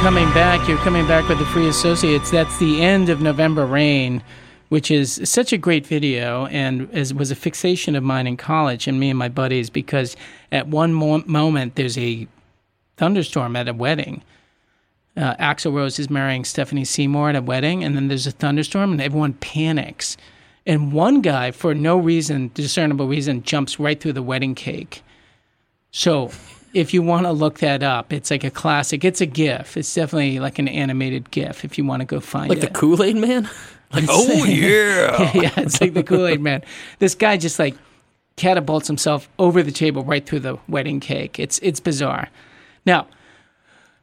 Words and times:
coming 0.00 0.32
back. 0.32 0.68
You're 0.68 0.78
coming 0.78 1.08
back 1.08 1.28
with 1.28 1.40
the 1.40 1.46
Free 1.46 1.66
Associates. 1.66 2.30
That's 2.30 2.56
the 2.58 2.82
end 2.82 3.08
of 3.08 3.20
November 3.20 3.66
Rain, 3.66 4.22
which 4.68 4.92
is 4.92 5.20
such 5.24 5.52
a 5.52 5.58
great 5.58 5.84
video 5.84 6.46
and 6.46 6.88
is, 6.92 7.12
was 7.12 7.32
a 7.32 7.34
fixation 7.34 7.96
of 7.96 8.04
mine 8.04 8.28
in 8.28 8.36
college 8.36 8.86
and 8.86 9.00
me 9.00 9.10
and 9.10 9.18
my 9.18 9.28
buddies 9.28 9.70
because 9.70 10.14
at 10.52 10.68
one 10.68 10.94
mo- 10.94 11.24
moment 11.26 11.74
there's 11.74 11.98
a 11.98 12.28
thunderstorm 12.96 13.56
at 13.56 13.66
a 13.66 13.74
wedding. 13.74 14.22
Uh, 15.16 15.34
Axl 15.34 15.74
Rose 15.74 15.98
is 15.98 16.08
marrying 16.08 16.44
Stephanie 16.44 16.84
Seymour 16.84 17.30
at 17.30 17.36
a 17.36 17.42
wedding, 17.42 17.82
and 17.82 17.96
then 17.96 18.06
there's 18.06 18.26
a 18.26 18.30
thunderstorm, 18.30 18.92
and 18.92 19.00
everyone 19.00 19.32
panics. 19.32 20.16
And 20.64 20.92
one 20.92 21.22
guy, 21.22 21.50
for 21.50 21.74
no 21.74 21.98
reason, 21.98 22.52
discernible 22.54 23.08
reason, 23.08 23.42
jumps 23.42 23.80
right 23.80 23.98
through 24.00 24.12
the 24.12 24.22
wedding 24.22 24.54
cake. 24.54 25.02
So 25.90 26.30
if 26.74 26.94
you 26.94 27.02
want 27.02 27.26
to 27.26 27.32
look 27.32 27.58
that 27.60 27.82
up, 27.82 28.12
it's 28.12 28.30
like 28.30 28.44
a 28.44 28.50
classic. 28.50 29.04
It's 29.04 29.20
a 29.20 29.26
GIF. 29.26 29.76
It's 29.76 29.92
definitely 29.94 30.38
like 30.38 30.58
an 30.58 30.68
animated 30.68 31.30
GIF. 31.30 31.64
If 31.64 31.78
you 31.78 31.84
want 31.84 32.00
to 32.00 32.06
go 32.06 32.20
find 32.20 32.48
Like 32.48 32.58
it, 32.58 32.62
like 32.64 32.72
the 32.72 32.78
Kool 32.78 33.02
Aid 33.02 33.16
Man? 33.16 33.48
Like, 33.92 34.04
oh, 34.08 34.44
yeah. 34.44 35.32
yeah, 35.34 35.52
it's 35.56 35.80
like 35.80 35.94
the 35.94 36.02
Kool 36.02 36.26
Aid 36.26 36.40
Man. 36.40 36.62
This 36.98 37.14
guy 37.14 37.36
just 37.36 37.58
like 37.58 37.74
catapults 38.36 38.86
himself 38.86 39.28
over 39.38 39.62
the 39.62 39.72
table 39.72 40.04
right 40.04 40.24
through 40.24 40.40
the 40.40 40.58
wedding 40.68 41.00
cake. 41.00 41.38
It's 41.38 41.58
it's 41.60 41.80
bizarre. 41.80 42.28
Now, 42.86 43.06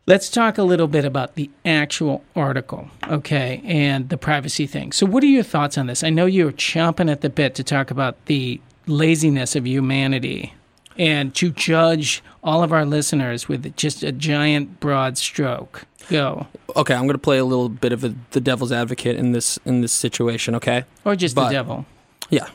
let's 0.08 0.30
talk 0.30 0.58
a 0.58 0.64
little 0.64 0.88
bit 0.88 1.06
about 1.06 1.36
the 1.36 1.50
actual 1.64 2.24
article, 2.36 2.90
okay, 3.08 3.62
and 3.64 4.10
the 4.10 4.18
privacy 4.18 4.68
thing. 4.68 4.92
So, 4.92 5.06
what 5.06 5.24
are 5.24 5.28
your 5.28 5.44
thoughts 5.44 5.78
on 5.78 5.88
this? 5.88 6.04
I 6.04 6.10
know 6.10 6.26
you're 6.26 6.52
chomping 6.52 7.12
at 7.12 7.22
the 7.22 7.30
bit 7.30 7.56
to 7.56 7.64
talk 7.64 7.92
about 7.92 8.26
the 8.26 8.60
laziness 8.88 9.56
of 9.56 9.66
humanity 9.66 10.54
and 10.98 11.34
to 11.36 11.52
judge 11.52 12.24
all 12.44 12.64
of 12.64 12.72
our 12.72 12.86
listeners 12.86 13.48
with 13.48 13.76
just 13.76 14.04
a 14.04 14.12
giant 14.12 14.80
broad 14.80 15.18
stroke. 15.18 15.86
Go. 16.10 16.48
Okay, 16.76 16.94
I'm 16.94 17.02
going 17.02 17.14
to 17.14 17.18
play 17.18 17.38
a 17.38 17.46
little 17.46 17.70
bit 17.70 17.92
of 17.92 18.04
a, 18.04 18.14
the 18.32 18.40
devil's 18.40 18.72
advocate 18.72 19.16
in 19.16 19.32
this 19.32 19.58
in 19.66 19.82
this 19.82 19.92
situation, 19.92 20.54
okay? 20.56 20.84
Or 21.04 21.16
just 21.16 21.36
But- 21.36 21.48
the 21.48 21.54
devil. 21.54 21.86
Yeah, 22.30 22.48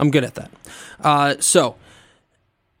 I'm 0.00 0.10
good 0.10 0.24
at 0.24 0.34
that. 0.36 0.50
Uh, 1.00 1.34
so, 1.40 1.76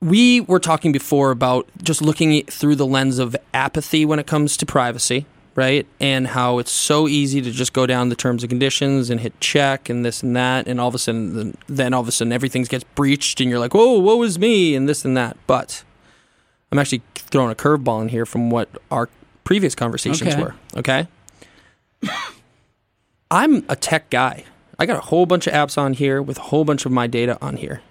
we 0.00 0.40
were 0.40 0.60
talking 0.60 0.92
before 0.92 1.30
about 1.30 1.68
just 1.82 2.00
looking 2.00 2.44
through 2.46 2.76
the 2.76 2.86
lens 2.86 3.18
of 3.18 3.34
apathy 3.52 4.04
when 4.04 4.18
it 4.18 4.26
comes 4.26 4.56
to 4.58 4.66
privacy, 4.66 5.26
right? 5.58 5.86
And 5.98 6.28
how 6.28 6.58
it's 6.58 6.70
so 6.70 7.08
easy 7.08 7.42
to 7.42 7.50
just 7.50 7.72
go 7.72 7.84
down 7.84 8.10
the 8.10 8.14
terms 8.14 8.44
and 8.44 8.48
conditions 8.48 9.10
and 9.10 9.18
hit 9.20 9.38
check 9.40 9.88
and 9.88 10.04
this 10.04 10.22
and 10.22 10.36
that, 10.36 10.68
and 10.68 10.80
all 10.80 10.86
of 10.86 10.94
a 10.94 10.98
sudden, 10.98 11.56
then- 11.66 11.92
all 11.92 12.00
of 12.00 12.06
a 12.06 12.12
sudden 12.12 12.32
everything 12.32 12.62
gets 12.62 12.84
breached, 12.94 13.40
and 13.40 13.50
you're 13.50 13.58
like, 13.58 13.74
"Whoa, 13.74 13.98
woe 13.98 14.22
is 14.22 14.38
me," 14.38 14.76
and 14.76 14.88
this 14.88 15.04
and 15.04 15.16
that. 15.16 15.36
But 15.48 15.82
I'm 16.70 16.78
actually 16.78 17.02
throwing 17.16 17.50
a 17.50 17.56
curveball 17.56 18.00
in 18.02 18.08
here 18.10 18.24
from 18.24 18.50
what 18.50 18.68
our 18.92 19.08
previous 19.42 19.74
conversations 19.74 20.32
Okay. 20.32 20.40
were. 20.40 20.54
Okay. 20.76 21.08
I'm 23.32 23.64
a 23.68 23.74
tech 23.74 24.10
guy. 24.10 24.44
I 24.78 24.86
got 24.86 24.96
a 24.96 25.06
whole 25.06 25.26
bunch 25.26 25.48
of 25.48 25.52
apps 25.54 25.76
on 25.76 25.94
here 25.94 26.22
with 26.22 26.38
a 26.38 26.42
whole 26.42 26.64
bunch 26.64 26.86
of 26.86 26.92
my 26.92 27.08
data 27.08 27.36
on 27.42 27.56
here. 27.56 27.82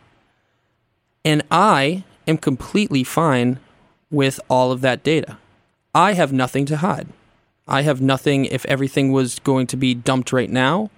And 1.26 1.44
I 1.52 2.06
am 2.28 2.38
completely 2.38 3.04
fine 3.04 3.59
with 4.09 4.40
all 4.50 4.72
of 4.72 4.80
that 4.81 5.04
data. 5.04 5.38
I 5.94 6.14
have 6.14 6.31
nothing 6.31 6.66
to 6.68 6.78
hide. 6.78 7.08
I 7.68 7.82
have 7.82 8.02
nothing 8.02 8.46
if 8.46 8.66
everything 8.66 9.12
was 9.12 9.40
going 9.40 9.68
to 9.68 9.78
be 9.78 9.94
dumped 9.94 10.32
right 10.32 10.50
now 10.50 10.90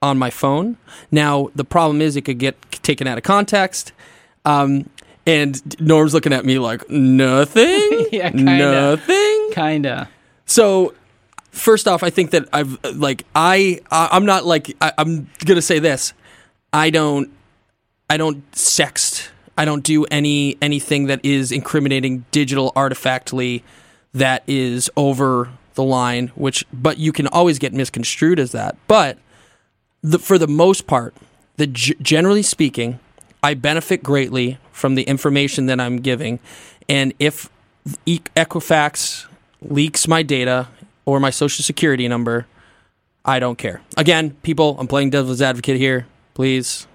on 0.00 0.18
my 0.18 0.30
phone. 0.30 0.76
Now, 1.10 1.50
the 1.54 1.64
problem 1.64 2.00
is 2.00 2.16
it 2.16 2.22
could 2.22 2.38
get 2.38 2.56
taken 2.82 3.06
out 3.06 3.18
of 3.18 3.24
context. 3.24 3.92
Um, 4.44 4.88
and 5.26 5.80
Norm's 5.80 6.14
looking 6.14 6.32
at 6.32 6.44
me 6.44 6.58
like, 6.58 6.88
nothing? 6.88 8.06
Yeah, 8.12 8.30
kinda. 8.30 8.96
Nothing? 8.96 9.50
Kinda. 9.52 10.08
So, 10.46 10.94
first 11.50 11.86
off, 11.86 12.02
I 12.02 12.08
think 12.08 12.30
that 12.30 12.48
I've 12.52 12.78
like 12.96 13.24
I, 13.34 13.80
I 13.90 14.08
I'm 14.12 14.24
not 14.24 14.46
like 14.46 14.74
I, 14.80 14.92
I'm 14.96 15.28
gonna 15.44 15.60
say 15.60 15.78
this. 15.78 16.14
I 16.72 16.88
don't 16.88 17.30
I 18.08 18.16
don't 18.16 18.50
sext. 18.52 19.28
I 19.58 19.66
don't 19.66 19.82
do 19.82 20.04
any 20.06 20.56
anything 20.62 21.06
that 21.06 21.22
is 21.22 21.52
incriminating 21.52 22.24
digital 22.30 22.72
artifactly 22.74 23.62
that 24.14 24.42
is 24.46 24.90
over 24.96 25.50
the 25.78 25.84
line. 25.84 26.28
Which, 26.34 26.66
but 26.72 26.98
you 26.98 27.12
can 27.12 27.28
always 27.28 27.58
get 27.58 27.72
misconstrued 27.72 28.38
as 28.38 28.52
that. 28.52 28.76
But 28.88 29.16
the, 30.02 30.18
for 30.18 30.36
the 30.36 30.48
most 30.48 30.86
part, 30.86 31.14
the 31.56 31.66
generally 31.66 32.42
speaking, 32.42 32.98
I 33.42 33.54
benefit 33.54 34.02
greatly 34.02 34.58
from 34.72 34.96
the 34.96 35.04
information 35.04 35.66
that 35.66 35.80
I'm 35.80 35.98
giving, 35.98 36.40
and 36.88 37.14
if 37.18 37.48
Equifax 38.06 39.26
leaks 39.62 40.08
my 40.08 40.22
data 40.22 40.68
or 41.06 41.20
my 41.20 41.30
social 41.30 41.62
security 41.62 42.08
number, 42.08 42.46
I 43.24 43.38
don't 43.38 43.56
care. 43.56 43.80
Again, 43.96 44.32
people, 44.42 44.76
I'm 44.78 44.88
playing 44.88 45.10
devil's 45.10 45.40
advocate 45.40 45.76
here. 45.76 46.06
Please, 46.34 46.86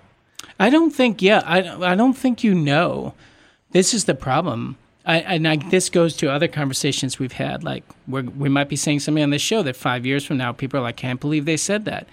I 0.59 0.69
don't 0.69 0.91
think. 0.91 1.21
Yeah, 1.21 1.41
I 1.45 1.91
I 1.91 1.95
don't 1.95 2.17
think 2.17 2.43
you 2.43 2.53
know. 2.53 3.13
This 3.71 3.93
is 3.93 4.05
the 4.05 4.15
problem. 4.15 4.77
I, 5.05 5.17
and 5.19 5.47
I, 5.47 5.57
this 5.57 5.89
goes 5.89 6.15
to 6.17 6.31
other 6.31 6.47
conversations 6.47 7.19
we've 7.19 7.33
had. 7.33 7.63
Like 7.63 7.83
we 8.07 8.21
we 8.21 8.49
might 8.49 8.69
be 8.69 8.75
saying 8.75 9.01
something 9.01 9.23
on 9.23 9.31
this 9.31 9.41
show 9.41 9.61
that 9.63 9.75
five 9.75 10.05
years 10.05 10.25
from 10.25 10.37
now, 10.37 10.51
people 10.51 10.79
are 10.79 10.83
like, 10.83 10.97
"Can't 10.97 11.19
believe 11.19 11.45
they 11.45 11.57
said 11.57 11.85
that." 11.85 12.07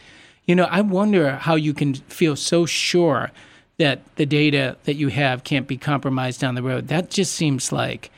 You 0.47 0.56
know, 0.56 0.65
I 0.65 0.81
wonder 0.81 1.37
how 1.37 1.55
you 1.55 1.73
can 1.73 1.95
feel 1.95 2.34
so 2.34 2.67
sure 2.67 3.31
that 3.78 4.01
the 4.17 4.27
data 4.27 4.77
that 4.84 4.95
you 4.95 5.09
have 5.09 5.45
can't 5.45 5.67
be 5.67 5.77
compromised 5.77 6.41
down 6.41 6.55
the 6.55 6.62
road. 6.62 6.89
That 6.89 7.11
just 7.11 7.34
seems 7.34 7.73
like. 7.73 8.11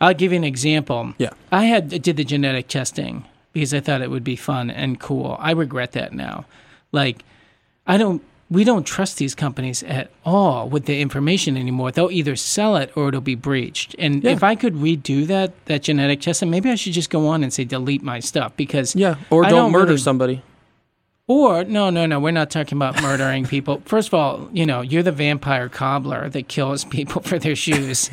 I'll 0.00 0.14
give 0.14 0.32
you 0.32 0.36
an 0.38 0.44
example. 0.44 1.14
Yeah. 1.18 1.30
I 1.52 1.64
had 1.64 2.02
did 2.02 2.16
the 2.16 2.24
genetic 2.24 2.68
testing 2.68 3.24
because 3.52 3.72
I 3.72 3.80
thought 3.80 4.02
it 4.02 4.10
would 4.10 4.24
be 4.24 4.36
fun 4.36 4.70
and 4.70 4.98
cool. 4.98 5.36
I 5.38 5.52
regret 5.52 5.92
that 5.92 6.12
now. 6.12 6.46
Like, 6.92 7.24
I 7.86 7.96
don't. 7.96 8.22
We 8.50 8.62
don't 8.62 8.84
trust 8.86 9.16
these 9.18 9.34
companies 9.34 9.82
at 9.82 10.10
all 10.24 10.68
with 10.68 10.84
the 10.84 11.00
information 11.00 11.56
anymore. 11.56 11.90
They'll 11.90 12.10
either 12.10 12.36
sell 12.36 12.76
it 12.76 12.92
or 12.94 13.08
it'll 13.08 13.20
be 13.20 13.34
breached. 13.34 13.96
And 13.98 14.22
Yeah. 14.22 14.32
if 14.32 14.42
I 14.42 14.54
could 14.54 14.74
redo 14.74 15.26
that 15.26 15.52
that 15.66 15.82
genetic 15.82 16.20
testing, 16.20 16.50
maybe 16.50 16.70
I 16.70 16.74
should 16.74 16.92
just 16.92 17.10
go 17.10 17.26
on 17.28 17.42
and 17.42 17.52
say 17.52 17.64
delete 17.64 18.02
my 18.02 18.20
stuff 18.20 18.52
because 18.56 18.94
yeah, 18.94 19.16
or 19.30 19.42
don't, 19.42 19.50
don't 19.52 19.72
murder 19.72 19.86
really- 19.86 19.98
somebody. 19.98 20.42
or 21.26 21.64
no, 21.64 21.88
no, 21.88 22.04
no, 22.04 22.20
we're 22.20 22.30
not 22.32 22.50
talking 22.50 22.76
about 22.76 23.00
murdering 23.02 23.46
people. 23.46 23.80
First 23.86 24.08
of 24.08 24.14
all, 24.14 24.48
you 24.52 24.66
know, 24.66 24.82
you're 24.82 25.02
the 25.02 25.10
vampire 25.12 25.70
cobbler 25.70 26.28
that 26.28 26.46
kills 26.48 26.84
people 26.84 27.22
for 27.22 27.38
their 27.38 27.56
shoes. 27.56 28.10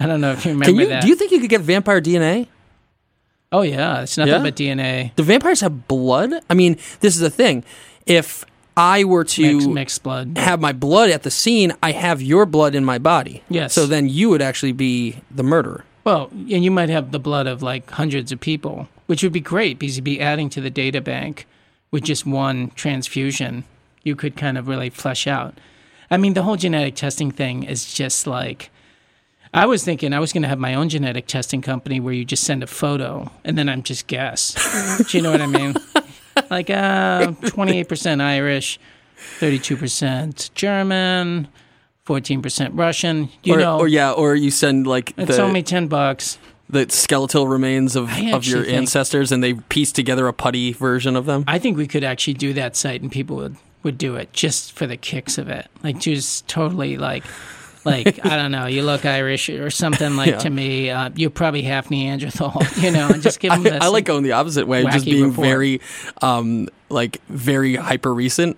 I 0.00 0.06
don't 0.06 0.20
know 0.20 0.32
if 0.32 0.44
you 0.44 0.50
remember 0.52 0.72
Can 0.72 0.80
you? 0.80 0.86
that. 0.88 1.02
Do 1.02 1.08
you 1.08 1.14
think 1.14 1.30
you 1.30 1.40
could 1.40 1.50
get 1.50 1.60
vampire 1.60 2.00
DNA? 2.00 2.48
oh 3.52 3.62
yeah, 3.62 4.02
it's 4.02 4.18
nothing 4.18 4.34
Yeah? 4.34 4.42
but 4.42 4.56
DNA. 4.56 5.12
Do 5.16 5.22
vampires 5.22 5.60
have 5.60 5.86
blood? 5.88 6.32
I 6.50 6.54
mean, 6.54 6.76
this 7.00 7.14
is 7.14 7.20
the 7.20 7.30
thing. 7.30 7.64
If 8.04 8.44
I 8.78 9.02
were 9.04 9.24
to 9.24 9.54
Mixed, 9.54 9.68
mixed 9.68 10.02
blood. 10.04 10.38
have 10.38 10.60
my 10.60 10.72
blood 10.72 11.10
at 11.10 11.24
the 11.24 11.30
scene, 11.30 11.72
I 11.82 11.92
have 11.92 12.22
your 12.22 12.46
blood 12.46 12.74
in 12.76 12.84
my 12.84 12.98
body. 12.98 13.42
Yes. 13.50 13.74
So 13.74 13.86
then 13.86 14.08
you 14.08 14.30
would 14.30 14.40
actually 14.40 14.72
be 14.72 15.16
the 15.30 15.42
murderer. 15.42 15.84
Well, 16.04 16.28
and 16.30 16.64
you 16.64 16.70
might 16.70 16.88
have 16.88 17.10
the 17.10 17.18
blood 17.18 17.46
of 17.46 17.60
like 17.62 17.90
hundreds 17.90 18.30
of 18.32 18.40
people, 18.40 18.88
which 19.06 19.22
would 19.22 19.32
be 19.32 19.40
great 19.40 19.78
because 19.78 19.96
you'd 19.96 20.04
be 20.04 20.20
adding 20.20 20.48
to 20.50 20.60
the 20.60 20.70
data 20.70 21.00
bank 21.00 21.46
with 21.90 22.04
just 22.04 22.24
one 22.24 22.70
transfusion. 22.76 23.64
You 24.04 24.14
could 24.14 24.36
kind 24.36 24.56
of 24.56 24.68
really 24.68 24.90
flesh 24.90 25.26
out. 25.26 25.58
I 26.10 26.16
mean, 26.16 26.34
the 26.34 26.42
whole 26.44 26.56
genetic 26.56 26.94
testing 26.94 27.30
thing 27.32 27.64
is 27.64 27.92
just 27.92 28.26
like. 28.26 28.70
I 29.52 29.66
was 29.66 29.82
thinking 29.82 30.12
I 30.12 30.20
was 30.20 30.32
going 30.32 30.42
to 30.42 30.48
have 30.48 30.58
my 30.58 30.74
own 30.74 30.88
genetic 30.90 31.26
testing 31.26 31.62
company 31.62 32.00
where 32.00 32.12
you 32.12 32.24
just 32.24 32.44
send 32.44 32.62
a 32.62 32.66
photo 32.66 33.30
and 33.44 33.56
then 33.56 33.68
I'm 33.68 33.82
just 33.82 34.06
guess. 34.06 34.54
Do 35.10 35.16
you 35.16 35.22
know 35.22 35.32
what 35.32 35.40
I 35.40 35.46
mean? 35.46 35.74
Like 36.50 36.70
uh, 36.70 37.32
28% 37.32 38.20
Irish, 38.20 38.78
32% 39.40 40.54
German, 40.54 41.48
14% 42.06 42.70
Russian. 42.72 43.28
You 43.42 43.54
or, 43.54 43.58
know, 43.58 43.78
or 43.78 43.88
yeah, 43.88 44.12
or 44.12 44.34
you 44.34 44.50
send 44.50 44.86
like 44.86 45.12
it's 45.16 45.36
the, 45.36 45.42
only 45.42 45.62
10 45.62 45.88
bucks. 45.88 46.38
the 46.70 46.88
skeletal 46.90 47.46
remains 47.48 47.96
of, 47.96 48.10
of 48.10 48.44
your 48.46 48.64
think- 48.64 48.76
ancestors 48.76 49.32
and 49.32 49.42
they 49.42 49.54
piece 49.54 49.92
together 49.92 50.26
a 50.28 50.32
putty 50.32 50.72
version 50.72 51.16
of 51.16 51.26
them. 51.26 51.44
I 51.46 51.58
think 51.58 51.76
we 51.76 51.86
could 51.86 52.04
actually 52.04 52.34
do 52.34 52.52
that 52.54 52.76
site 52.76 53.02
and 53.02 53.10
people 53.12 53.36
would, 53.36 53.56
would 53.82 53.98
do 53.98 54.16
it 54.16 54.32
just 54.32 54.72
for 54.72 54.86
the 54.86 54.96
kicks 54.96 55.38
of 55.38 55.48
it. 55.48 55.66
Like 55.82 55.98
just 55.98 56.48
totally 56.48 56.96
like 56.96 57.24
like 57.90 58.24
I 58.26 58.36
don't 58.36 58.50
know, 58.52 58.66
you 58.66 58.82
look 58.82 59.04
Irish 59.04 59.48
or 59.48 59.70
something 59.70 60.16
like 60.16 60.30
Yeah. 60.30 60.38
to 60.38 60.50
me. 60.50 60.90
Uh, 60.90 61.10
you're 61.16 61.30
probably 61.30 61.62
half 61.62 61.90
Neanderthal, 61.90 62.62
you 62.76 62.90
know, 62.90 63.08
and 63.08 63.22
just 63.22 63.40
give 63.40 63.50
them 63.52 63.60
I, 63.66 63.70
this. 63.70 63.82
I 63.82 63.86
like 63.88 64.04
going 64.04 64.22
the 64.22 64.32
opposite 64.32 64.66
way, 64.68 64.84
just 64.84 65.04
being 65.04 65.30
report. 65.30 65.46
very, 65.48 65.80
um, 66.22 66.68
like 66.88 67.20
very 67.28 67.74
hyper 67.76 68.12
recent. 68.14 68.56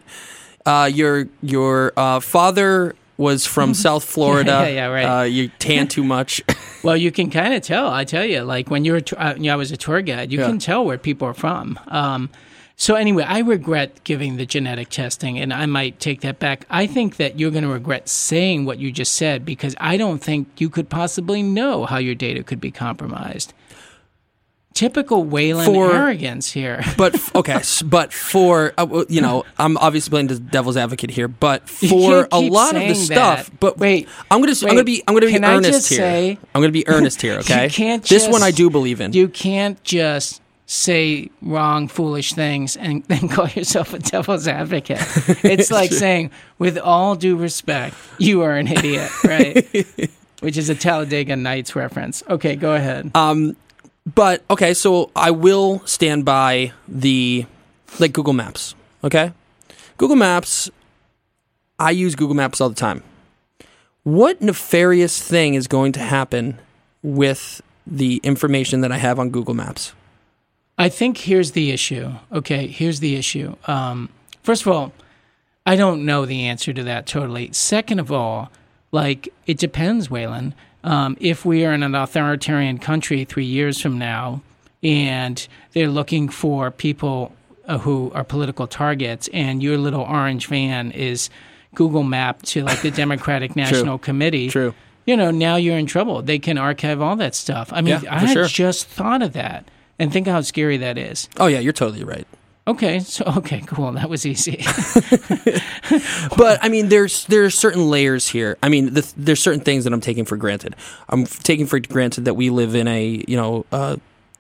Uh, 0.67 0.91
your 0.93 1.27
your 1.43 1.93
uh, 1.97 2.21
father 2.21 2.95
was 3.17 3.47
from 3.47 3.75
South 3.87 4.05
Florida. 4.05 4.51
yeah, 4.51 4.69
yeah, 4.69 4.87
right. 4.87 5.21
Uh, 5.21 5.23
you 5.25 5.49
tan 5.59 5.89
too 5.89 6.05
much. 6.05 6.43
Well, 6.83 6.97
you 6.97 7.11
can 7.13 7.31
kind 7.31 7.53
of 7.55 7.63
tell. 7.63 7.89
I 7.89 8.05
tell 8.05 8.25
you, 8.25 8.41
like 8.43 8.71
when 8.71 8.85
you 8.85 8.93
were, 8.93 8.99
a 8.99 9.03
tour- 9.03 9.21
uh, 9.21 9.35
you 9.35 9.45
know, 9.45 9.53
I 9.53 9.57
was 9.57 9.71
a 9.73 9.77
tour 9.77 10.01
guide, 10.03 10.33
you 10.33 10.39
Yeah. 10.41 10.47
can 10.47 10.59
tell 10.59 10.85
where 10.85 10.97
people 10.99 11.29
are 11.29 11.35
from. 11.35 11.79
Um, 11.89 12.31
so 12.81 12.95
anyway, 12.95 13.25
I 13.25 13.41
regret 13.41 14.03
giving 14.05 14.39
the 14.39 14.47
genetic 14.47 14.89
testing, 14.89 15.39
and 15.39 15.53
I 15.53 15.67
might 15.67 16.01
take 16.01 16.23
that 16.23 16.39
back. 16.39 16.65
I 16.71 16.87
think 16.87 17.17
that 17.17 17.39
you're 17.39 17.51
going 17.51 17.63
to 17.65 17.69
regret 17.69 18.09
saying 18.09 18.65
what 18.65 18.79
you 18.79 18.91
just 18.91 19.13
said 19.13 19.45
because 19.45 19.77
I 19.79 19.99
don't 19.99 20.21
think 20.25 20.49
you 20.57 20.71
could 20.71 20.89
possibly 20.89 21.43
know 21.43 21.85
how 21.85 21.99
your 21.99 22.15
data 22.15 22.43
could 22.43 22.59
be 22.59 22.71
compromised. 22.71 23.53
Typical 24.73 25.27
Waylon 25.27 25.67
For- 25.67 25.95
arrogance 25.95 26.53
here. 26.53 26.83
But 26.97 27.19
okay, 27.35 27.61
but 27.85 28.15
for 28.15 28.73
uh, 28.79 29.05
you 29.11 29.21
know, 29.21 29.45
I'm 29.59 29.77
obviously 29.77 30.09
playing 30.11 30.29
the 30.29 30.39
devil's 30.39 30.79
advocate 30.79 31.11
here. 31.11 31.29
But 31.29 31.69
for 31.91 32.29
a 32.33 32.41
lot 32.41 32.77
of 32.77 32.81
the 32.81 32.95
stuff, 32.95 33.51
that. 33.51 33.61
but 33.61 33.77
Wait, 33.77 34.09
I'm 34.31 34.41
gonna 34.41 34.53
s- 34.53 34.63
I'm 34.63 34.71
gonna 34.71 34.85
be 34.85 35.03
I'm 35.07 35.15
gonna 35.15 35.27
be 35.27 35.45
earnest 35.45 35.89
here. 35.91 35.99
say- 35.99 36.39
I'm 36.55 36.63
gonna 36.63 36.73
be 36.73 36.89
earnest 36.89 37.21
here. 37.21 37.39
Okay, 37.41 37.65
You 37.65 37.71
can't 37.71 38.03
this 38.09 38.27
one 38.27 38.43
I 38.43 38.53
do 38.53 38.71
believe 38.71 39.03
in. 39.03 39.13
You 39.13 39.29
can't 39.29 39.83
just 39.85 40.41
say 40.71 41.29
wrong, 41.43 41.89
foolish 41.89 42.33
things 42.33 42.77
and 42.77 43.03
then 43.09 43.29
call 43.29 43.49
yourself 43.49 43.93
a 43.93 43.99
devil's 43.99 44.47
advocate. 44.47 45.01
It's 45.45 45.71
like 45.71 45.91
saying, 45.93 46.31
with 46.59 46.79
all 46.79 47.17
due 47.17 47.37
respect, 47.37 47.97
you 48.19 48.43
are 48.43 48.57
an 48.57 48.69
idiot, 48.69 49.11
right? 49.25 49.67
Which 50.41 50.57
is 50.57 50.71
a 50.71 50.75
Talladega 50.77 51.35
Nights 51.35 51.75
reference. 51.75 52.23
Okay, 52.29 52.55
go 52.55 52.75
ahead. 52.75 53.11
Um, 53.17 53.57
but 54.15 54.45
okay, 54.49 54.73
so 54.73 55.11
I 55.17 55.33
will 55.33 55.85
stand 55.87 56.25
by 56.25 56.73
the 56.87 57.47
like 57.99 58.13
Google 58.13 58.33
Maps. 58.33 58.75
Okay, 59.03 59.33
Google 59.99 60.17
Maps. 60.17 60.71
I 61.79 61.91
use 61.91 62.15
Google 62.15 62.37
Maps 62.37 62.61
all 62.61 62.69
the 62.69 62.77
time. 62.77 63.03
What 64.05 64.41
nefarious 64.41 65.21
thing 65.21 65.55
is 65.55 65.67
going 65.67 65.93
to 65.93 66.01
happen 66.01 66.59
with 67.03 67.61
the 67.87 68.21
information 68.23 68.83
that 68.83 68.93
I 68.93 68.99
have 68.99 69.19
on 69.19 69.31
Google 69.31 69.55
Maps? 69.55 69.95
I 70.81 70.89
think 70.89 71.19
here's 71.19 71.53
the 71.53 71.71
issue. 71.71 72.11
Okay, 72.33 72.67
here's 72.67 73.01
the 73.01 73.17
issue. 73.17 73.55
Um, 73.67 74.09
first 74.43 74.63
of 74.63 74.69
all, 74.69 74.93
I 75.67 75.77
don't 75.77 76.05
know 76.05 76.25
the 76.27 76.47
answer 76.47 76.73
to 76.73 76.83
that 76.85 77.07
totally. 77.07 77.53
Second 77.53 77.99
of 78.01 78.11
all, 78.11 78.51
like 78.93 79.29
it 79.47 79.59
depends, 79.59 80.09
Waylon. 80.09 80.55
Um, 80.83 81.17
if 81.21 81.45
we 81.45 81.65
are 81.67 81.73
in 81.75 81.83
an 81.83 81.95
authoritarian 81.95 82.79
country 82.79 83.25
three 83.25 83.45
years 83.45 83.81
from 83.81 83.99
now, 83.99 84.41
and 84.83 85.47
they're 85.73 85.91
looking 85.91 86.31
for 86.31 86.71
people 86.71 87.33
uh, 87.67 87.77
who 87.79 88.11
are 88.15 88.25
political 88.25 88.67
targets, 88.67 89.29
and 89.35 89.63
your 89.63 89.77
little 89.77 90.01
orange 90.03 90.47
van 90.47 90.91
is 90.93 91.29
Google 91.75 92.03
Map 92.03 92.41
to 92.43 92.65
like 92.65 92.81
the 92.81 92.91
Democratic 93.05 93.55
National 93.55 93.99
Committee, 93.99 94.49
True. 94.49 94.75
you 95.05 95.17
know, 95.17 95.31
now 95.31 95.57
you're 95.57 95.77
in 95.79 95.85
trouble. 95.87 96.23
They 96.23 96.39
can 96.39 96.57
archive 96.57 97.03
all 97.03 97.17
that 97.17 97.35
stuff. 97.35 97.71
I 97.75 97.83
mean, 97.83 98.01
Yeah, 98.03 98.15
I 98.15 98.21
had 98.21 98.33
sure. 98.33 98.47
just 98.47 98.87
thought 98.89 99.21
of 99.23 99.35
that, 99.35 99.69
and 100.01 100.13
think 100.13 100.27
how 100.27 100.41
scary 100.41 100.79
that 100.79 100.99
is. 100.99 101.29
Oh 101.39 101.47
yeah, 101.47 101.61
you're 101.61 101.73
totally 101.73 102.03
right. 102.03 102.27
Okay, 102.67 103.01
so 103.01 103.25
okay, 103.39 103.61
cool. 103.67 103.93
That 103.93 104.11
was 104.11 104.27
easy. 104.27 104.65
But 106.37 106.63
I 106.63 106.69
mean, 106.69 106.89
there's 106.89 107.27
there's 107.27 107.55
certain 107.59 107.91
layers 107.91 108.29
here. 108.29 108.57
I 108.63 108.69
mean, 108.69 108.95
the, 108.95 109.13
there's 109.17 109.43
certain 109.43 109.61
things 109.61 109.85
that 109.85 109.93
I'm 109.93 110.01
taking 110.01 110.25
for 110.25 110.37
granted. 110.37 110.77
I'm 111.09 111.27
taking 111.27 111.67
for 111.67 111.81
granted 111.81 112.25
that 112.27 112.35
we 112.35 112.51
live 112.51 112.75
in 112.75 112.87
a 112.89 113.25
you 113.27 113.37
know 113.37 113.67
uh, 113.73 113.97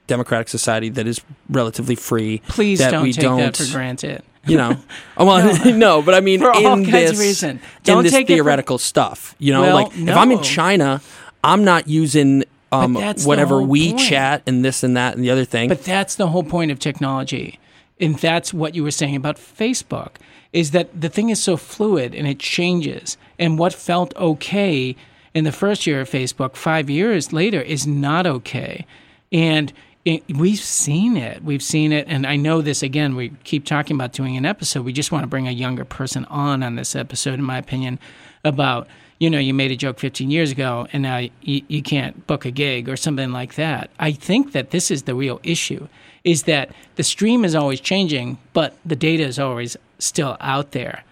democratic 0.07 0.49
society 0.49 0.89
that 0.91 1.07
is 1.07 1.21
relatively 1.49 1.95
free. 1.97 2.41
Please 2.49 2.79
that 2.79 2.91
don't 2.93 3.03
we 3.03 3.13
take 3.13 3.23
don't, 3.23 3.39
that 3.39 3.57
for 3.57 3.71
granted. 3.73 4.23
You 4.47 4.57
know, 4.57 4.77
oh, 5.19 5.27
well, 5.27 5.75
no. 5.75 6.01
but 6.03 6.15
I 6.15 6.21
mean, 6.21 6.41
For 6.41 6.53
in 6.57 6.67
all 6.67 6.77
kinds 6.77 6.91
this 6.91 7.13
of 7.13 7.19
reason. 7.19 7.61
Don't 7.85 8.05
this 8.05 8.13
take 8.13 8.23
it 8.31 8.33
for- 8.33 8.37
theoretical 8.37 8.79
stuff, 8.79 9.35
you 9.39 9.53
know, 9.53 9.63
Well, 9.63 9.75
like 9.75 9.97
if 9.97 10.17
I'm 10.17 10.31
in. 10.31 10.43
China, 10.43 11.03
I'm 11.45 11.65
not 11.65 11.89
using 11.89 12.45
um, 12.73 12.95
whatever 12.95 13.59
whole 13.59 13.67
WeChat 13.67 14.43
and 14.47 14.65
this 14.65 14.83
and 14.83 14.97
that 14.97 15.15
and 15.15 15.25
the 15.25 15.31
other 15.31 15.45
thing. 15.45 15.69
But 15.69 15.85
that's 15.85 16.15
the 16.15 16.29
whole 16.29 16.45
point 16.45 16.71
of 16.71 16.79
technology. 16.79 17.59
And 18.01 18.17
that's 18.17 18.55
what 18.55 18.75
you 18.75 18.83
were 18.83 18.91
saying 18.91 19.17
about 19.17 19.37
Facebook 19.37 20.17
is 20.53 20.71
that 20.73 20.89
the 20.99 21.09
thing 21.09 21.29
is 21.29 21.43
so 21.43 21.57
fluid 21.57 22.15
and 22.15 22.27
it 22.27 22.39
changes. 22.39 23.17
And 23.39 23.59
what 23.59 23.73
felt 23.73 24.17
okay 24.17 24.97
in 25.35 25.45
the 25.45 25.53
first 25.53 25.87
year 25.87 26.01
of 26.01 26.11
Facebook, 26.11 26.57
5 26.57 26.91
years 26.91 27.33
later 27.33 27.61
is 27.61 27.87
not 27.87 28.27
okay. 28.27 28.87
And 29.31 29.73
it, 30.05 30.25
we've 30.35 30.59
seen 30.59 31.17
it. 31.17 31.45
We've 31.45 31.63
seen 31.63 31.93
it 31.93 32.07
and 32.09 32.27
I 32.27 32.37
know 32.37 32.63
this 32.63 32.83
again 32.83 33.15
we 33.15 33.31
keep 33.45 33.65
talking 33.65 33.97
about 33.97 34.13
doing 34.13 34.37
an 34.37 34.47
episode. 34.47 34.85
We 34.85 34.93
just 34.93 35.13
want 35.13 35.23
to 35.25 35.29
bring 35.29 35.47
a 35.47 35.53
younger 35.53 35.85
person 35.85 36.25
on 36.25 36.63
on 36.63 36.77
this 36.77 36.97
episode 36.97 37.35
in 37.35 37.45
my 37.45 37.59
opinion 37.59 37.99
about 38.45 38.89
you 39.21 39.29
know, 39.31 39.39
you 39.39 39.55
made 39.55 39.71
a 39.71 39.77
joke 39.77 40.01
15 40.01 40.31
years 40.31 40.51
ago 40.51 40.89
and 40.93 41.03
now 41.03 41.19
you, 41.43 41.63
you 41.69 41.83
can't 41.83 42.27
book 42.27 42.45
a 42.45 42.51
gig 42.51 42.89
or 42.89 42.97
something 42.97 43.31
like 43.31 43.55
that. 43.55 43.91
I 44.01 44.13
think 44.13 44.53
that 44.53 44.71
this 44.71 44.91
is 44.91 45.05
the 45.05 45.15
real 45.15 45.41
issue 45.45 45.87
is 46.25 46.45
that 46.45 46.71
the 46.97 47.03
stream 47.03 47.45
is 47.45 47.55
always 47.55 47.81
changing, 47.81 48.39
but 48.53 48.77
the 48.85 48.97
data 48.97 49.23
is 49.23 49.39
always 49.39 49.77
still 49.99 50.37
out 50.41 50.73
there. 50.73 51.05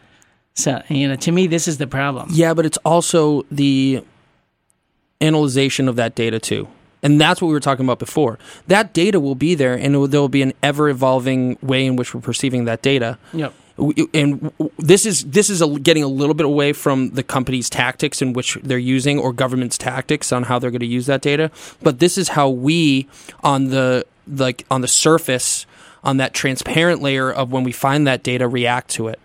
So, 0.54 0.82
you 0.88 1.06
know, 1.06 1.16
to 1.16 1.30
me, 1.30 1.46
this 1.46 1.68
is 1.68 1.78
the 1.78 1.86
problem. 1.86 2.30
Yeah, 2.32 2.54
but 2.54 2.66
it's 2.66 2.78
also 2.78 3.44
the 3.50 4.02
analyzation 5.20 5.88
of 5.88 5.96
that 5.96 6.14
data 6.14 6.40
too. 6.40 6.66
And 7.02 7.20
that's 7.20 7.40
what 7.40 7.48
we 7.48 7.54
were 7.54 7.60
talking 7.60 7.86
about 7.86 8.00
before. 8.00 8.38
That 8.66 8.92
data 8.92 9.20
will 9.20 9.36
be 9.36 9.54
there, 9.54 9.74
and 9.74 9.96
will, 9.96 10.08
there 10.08 10.20
will 10.20 10.28
be 10.28 10.42
an 10.42 10.52
ever 10.62 10.88
evolving 10.88 11.56
way 11.62 11.86
in 11.86 11.94
which 11.94 12.12
we're 12.12 12.20
perceiving 12.20 12.64
that 12.64 12.82
data. 12.82 13.18
Yep. 13.32 13.54
And 14.12 14.52
this 14.78 15.06
is 15.06 15.24
this 15.24 15.50
is 15.50 15.62
a, 15.62 15.68
getting 15.78 16.02
a 16.02 16.08
little 16.08 16.34
bit 16.34 16.46
away 16.46 16.72
from 16.72 17.10
the 17.10 17.22
company's 17.22 17.70
tactics 17.70 18.20
in 18.20 18.32
which 18.32 18.58
they're 18.62 18.78
using, 18.78 19.18
or 19.18 19.32
government's 19.32 19.78
tactics 19.78 20.32
on 20.32 20.44
how 20.44 20.58
they're 20.58 20.70
going 20.70 20.80
to 20.80 20.86
use 20.86 21.06
that 21.06 21.22
data. 21.22 21.50
But 21.82 22.00
this 22.00 22.18
is 22.18 22.30
how 22.30 22.48
we, 22.48 23.08
on 23.42 23.66
the 23.66 24.04
like 24.26 24.66
on 24.70 24.80
the 24.80 24.88
surface, 24.88 25.66
on 26.02 26.16
that 26.16 26.34
transparent 26.34 27.02
layer 27.02 27.30
of 27.30 27.52
when 27.52 27.62
we 27.62 27.72
find 27.72 28.06
that 28.06 28.22
data, 28.22 28.48
react 28.48 28.90
to 28.92 29.08
it 29.08 29.20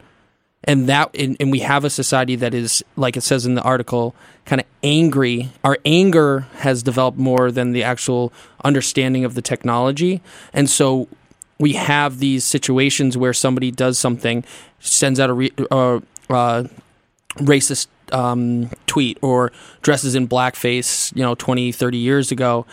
and 0.63 0.87
that 0.87 1.09
and, 1.17 1.35
and 1.39 1.51
we 1.51 1.59
have 1.59 1.83
a 1.83 1.89
society 1.89 2.35
that 2.35 2.53
is 2.53 2.83
like 2.95 3.17
it 3.17 3.21
says 3.21 3.45
in 3.45 3.55
the 3.55 3.61
article 3.61 4.15
kind 4.45 4.61
of 4.61 4.67
angry 4.81 5.49
our 5.63 5.77
anger 5.85 6.41
has 6.57 6.83
developed 6.83 7.17
more 7.17 7.51
than 7.51 7.71
the 7.71 7.83
actual 7.83 8.31
understanding 8.63 9.25
of 9.25 9.35
the 9.35 9.41
technology 9.41 10.21
and 10.53 10.69
so 10.69 11.07
we 11.63 11.71
have 11.73 12.11
these 12.19 12.43
situations 12.55 13.11
where 13.17 13.33
somebody 13.33 13.69
does 13.71 13.95
something 14.05 14.43
sends 14.79 15.17
out 15.21 15.29
a 15.29 15.33
re, 15.41 15.49
uh, 15.71 15.99
uh, 16.29 16.63
racist 17.37 17.87
um, 18.11 18.69
tweet 18.85 19.17
or 19.21 19.51
dresses 19.81 20.13
in 20.15 20.27
blackface 20.27 21.15
you 21.15 21.23
know 21.23 21.35
20 21.35 21.71
30 21.71 21.97
years 21.97 22.31
ago 22.31 22.65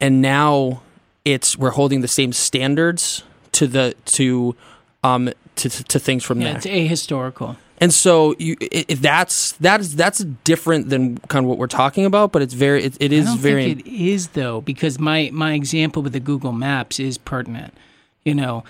and 0.00 0.22
now 0.22 0.80
it's 1.24 1.56
we're 1.58 1.70
holding 1.80 2.00
the 2.00 2.08
same 2.08 2.32
standards 2.32 3.22
to 3.52 3.66
the 3.66 3.94
to 4.04 4.54
um 5.02 5.28
to, 5.56 5.68
to, 5.68 5.98
things 5.98 6.22
from 6.24 6.40
Yeah, 6.40 6.48
there 6.48 6.56
it's 6.58 6.66
ahistorical. 6.66 7.56
and 7.80 7.92
so 7.92 8.34
you, 8.38 8.56
i 8.62 8.84
i- 8.90 8.94
that's 8.94 9.52
that 9.66 9.80
is 9.80 9.96
that's 9.96 10.20
different 10.44 10.88
than 10.88 11.18
kind 11.32 11.44
of 11.44 11.48
what 11.48 11.58
we're 11.58 11.66
talking 11.82 12.04
about, 12.06 12.30
but 12.32 12.40
it's 12.42 12.54
very 12.54 12.84
it, 12.84 12.96
it 13.00 13.12
I 13.12 13.20
don't 13.24 13.38
very 13.38 13.64
think 13.74 13.86
it 13.86 13.90
is 13.92 14.28
though, 14.28 14.60
because 14.60 14.98
my 14.98 15.30
my 15.32 15.52
example 15.54 16.00
with 16.02 16.12
the 16.12 16.20
Google 16.30 16.52
Maps 16.52 17.00
is 17.00 17.18
pertinent. 17.18 17.72
You 18.26 18.34
know, 18.34 18.64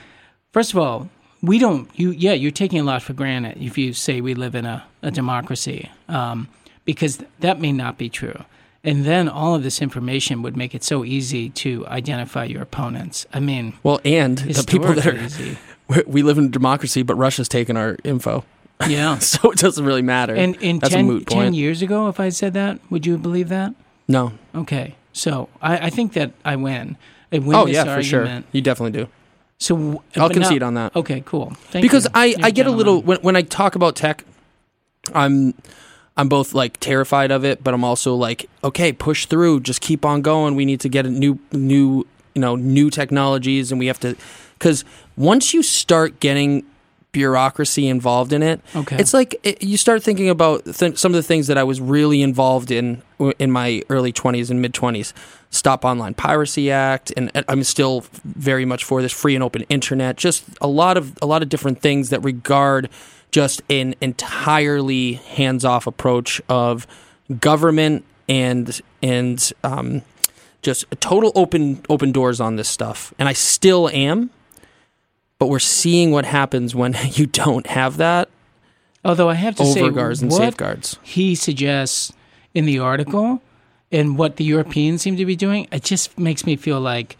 first 0.52 0.72
of 0.72 0.78
all, 0.78 1.08
we 1.42 1.58
don't. 1.58 1.88
You 1.98 2.10
yeah, 2.10 2.34
you're 2.34 2.50
taking 2.50 2.78
a 2.78 2.82
lot 2.84 3.02
for 3.02 3.14
granted 3.14 3.56
if 3.60 3.78
you 3.78 3.94
say 3.94 4.20
we 4.20 4.34
live 4.34 4.54
in 4.54 4.66
a, 4.66 4.84
a 5.02 5.10
democracy, 5.10 5.90
um, 6.08 6.48
because 6.84 7.24
that 7.40 7.58
may 7.58 7.72
not 7.72 7.96
be 7.96 8.10
true. 8.10 8.38
And 8.84 9.04
then 9.06 9.28
all 9.30 9.54
of 9.54 9.62
this 9.62 9.80
information 9.82 10.42
would 10.42 10.56
make 10.56 10.74
it 10.74 10.84
so 10.84 11.04
easy 11.04 11.48
to 11.50 11.86
identify 11.88 12.44
your 12.44 12.62
opponents. 12.62 13.26
I 13.32 13.40
mean, 13.40 13.72
well, 13.82 13.98
and 14.04 14.36
the 14.38 14.64
people 14.64 14.92
that 14.92 15.06
are 15.06 15.16
easy. 15.16 15.56
we- 16.06 16.22
live 16.22 16.36
in 16.38 16.44
a 16.44 16.48
democracy, 16.48 17.02
but 17.02 17.14
Russia's 17.16 17.48
taken 17.48 17.76
our 17.76 17.96
info, 18.04 18.44
Yeah. 18.86 19.18
so 19.18 19.50
it 19.50 19.58
doesn't 19.58 19.84
really 19.84 20.02
matter. 20.02 20.34
And 20.34 20.54
in 20.56 20.78
that's 20.80 20.92
10, 20.94 21.00
a 21.00 21.08
moot 21.08 21.26
10 21.26 21.54
years 21.54 21.80
ago, 21.82 22.08
if 22.08 22.20
I 22.20 22.28
said 22.28 22.52
that, 22.54 22.78
would 22.90 23.06
you 23.06 23.16
believe 23.18 23.48
that? 23.48 23.74
no, 24.06 24.32
Okay. 24.54 24.94
So 25.12 25.48
I, 25.62 25.86
I 25.86 25.90
think 25.90 26.12
that 26.12 26.32
I 26.44 26.56
win. 26.56 26.96
I 27.32 27.38
win 27.38 27.56
oh 27.56 27.66
yeah, 27.66 27.84
for 27.96 28.02
sure, 28.02 28.42
you 28.52 28.60
definitely 28.60 29.00
do. 29.00 29.08
So 29.58 30.02
I'll 30.16 30.28
concede 30.28 30.60
now- 30.60 30.66
on 30.66 30.74
that. 30.74 30.94
Okay, 30.96 31.22
cool. 31.24 31.50
Thank 31.70 31.82
because 31.82 32.04
you. 32.04 32.10
I, 32.14 32.24
You're 32.26 32.46
I 32.46 32.50
get 32.50 32.66
a 32.66 32.70
little 32.70 33.00
when, 33.02 33.18
when 33.18 33.36
I 33.36 33.42
talk 33.42 33.74
about 33.74 33.96
tech, 33.96 34.24
I'm 35.14 35.54
I'm 36.16 36.28
both 36.28 36.54
like 36.54 36.78
terrified 36.80 37.30
of 37.30 37.44
it, 37.44 37.62
but 37.62 37.74
I'm 37.74 37.84
also 37.84 38.14
like, 38.14 38.48
okay, 38.64 38.92
push 38.92 39.26
through, 39.26 39.60
just 39.60 39.80
keep 39.80 40.04
on 40.04 40.22
going. 40.22 40.54
We 40.54 40.64
need 40.64 40.80
to 40.80 40.88
get 40.88 41.06
a 41.06 41.10
new 41.10 41.38
new 41.52 42.06
you 42.34 42.40
know 42.40 42.56
new 42.56 42.90
technologies, 42.90 43.72
and 43.72 43.78
we 43.78 43.86
have 43.86 44.00
to 44.00 44.16
because 44.58 44.84
once 45.16 45.54
you 45.54 45.62
start 45.62 46.20
getting 46.20 46.64
bureaucracy 47.20 47.88
involved 47.88 48.32
in 48.34 48.42
it, 48.42 48.60
Okay. 48.74 48.96
it's 48.98 49.14
like 49.14 49.40
it, 49.42 49.62
you 49.62 49.78
start 49.78 50.02
thinking 50.02 50.28
about 50.28 50.64
th- 50.66 50.98
some 50.98 51.12
of 51.12 51.16
the 51.16 51.22
things 51.22 51.46
that 51.46 51.56
I 51.56 51.64
was 51.64 51.80
really 51.80 52.20
involved 52.20 52.70
in 52.70 53.00
w- 53.18 53.32
in 53.38 53.50
my 53.50 53.80
early 53.88 54.12
20s 54.12 54.50
and 54.50 54.60
mid 54.60 54.74
20s. 54.74 55.14
Stop 55.50 55.84
Online 55.86 56.12
Piracy 56.12 56.70
Act, 56.70 57.12
and 57.16 57.30
and 57.34 57.44
I'm 57.48 57.64
still 57.64 58.04
very 58.24 58.66
much 58.66 58.84
for 58.84 59.00
this 59.00 59.12
free 59.12 59.34
and 59.34 59.42
open 59.42 59.62
internet. 59.70 60.16
Just 60.18 60.44
a 60.60 60.66
lot 60.68 60.98
of 60.98 61.16
a 61.22 61.26
lot 61.26 61.40
of 61.42 61.48
different 61.48 61.80
things 61.80 62.10
that 62.10 62.20
regard 62.22 62.90
just 63.30 63.62
an 63.70 63.94
entirely 64.02 65.14
hands-off 65.14 65.86
approach 65.86 66.40
of 66.50 66.86
government 67.40 68.04
and 68.28 68.80
and 69.02 69.52
um, 69.64 70.02
just 70.60 70.84
total 71.00 71.32
open 71.34 71.80
open 71.88 72.12
doors 72.12 72.40
on 72.40 72.56
this 72.56 72.68
stuff. 72.68 73.14
And 73.18 73.26
I 73.28 73.32
still 73.32 73.88
am, 73.88 74.28
but 75.38 75.46
we're 75.48 75.58
seeing 75.58 76.10
what 76.10 76.24
happens 76.24 76.74
when 76.74 76.94
you 77.12 77.26
don't 77.26 77.66
have 77.66 77.96
that 77.98 78.28
Although 79.04 79.28
I 79.30 79.34
have 79.34 79.54
to 79.56 79.64
say, 79.64 79.82
overguards 79.82 80.20
and 80.20 80.30
what 80.32 80.38
safeguards. 80.38 80.98
he 81.02 81.34
suggests 81.36 82.12
in 82.54 82.66
the 82.66 82.78
article 82.80 83.40
and 83.92 84.18
what 84.18 84.34
the 84.36 84.42
Europeans 84.44 85.02
seem 85.02 85.16
to 85.16 85.24
be 85.24 85.36
doing, 85.36 85.68
it 85.70 85.84
just 85.84 86.18
makes 86.18 86.44
me 86.44 86.56
feel 86.56 86.80
like 86.80 87.16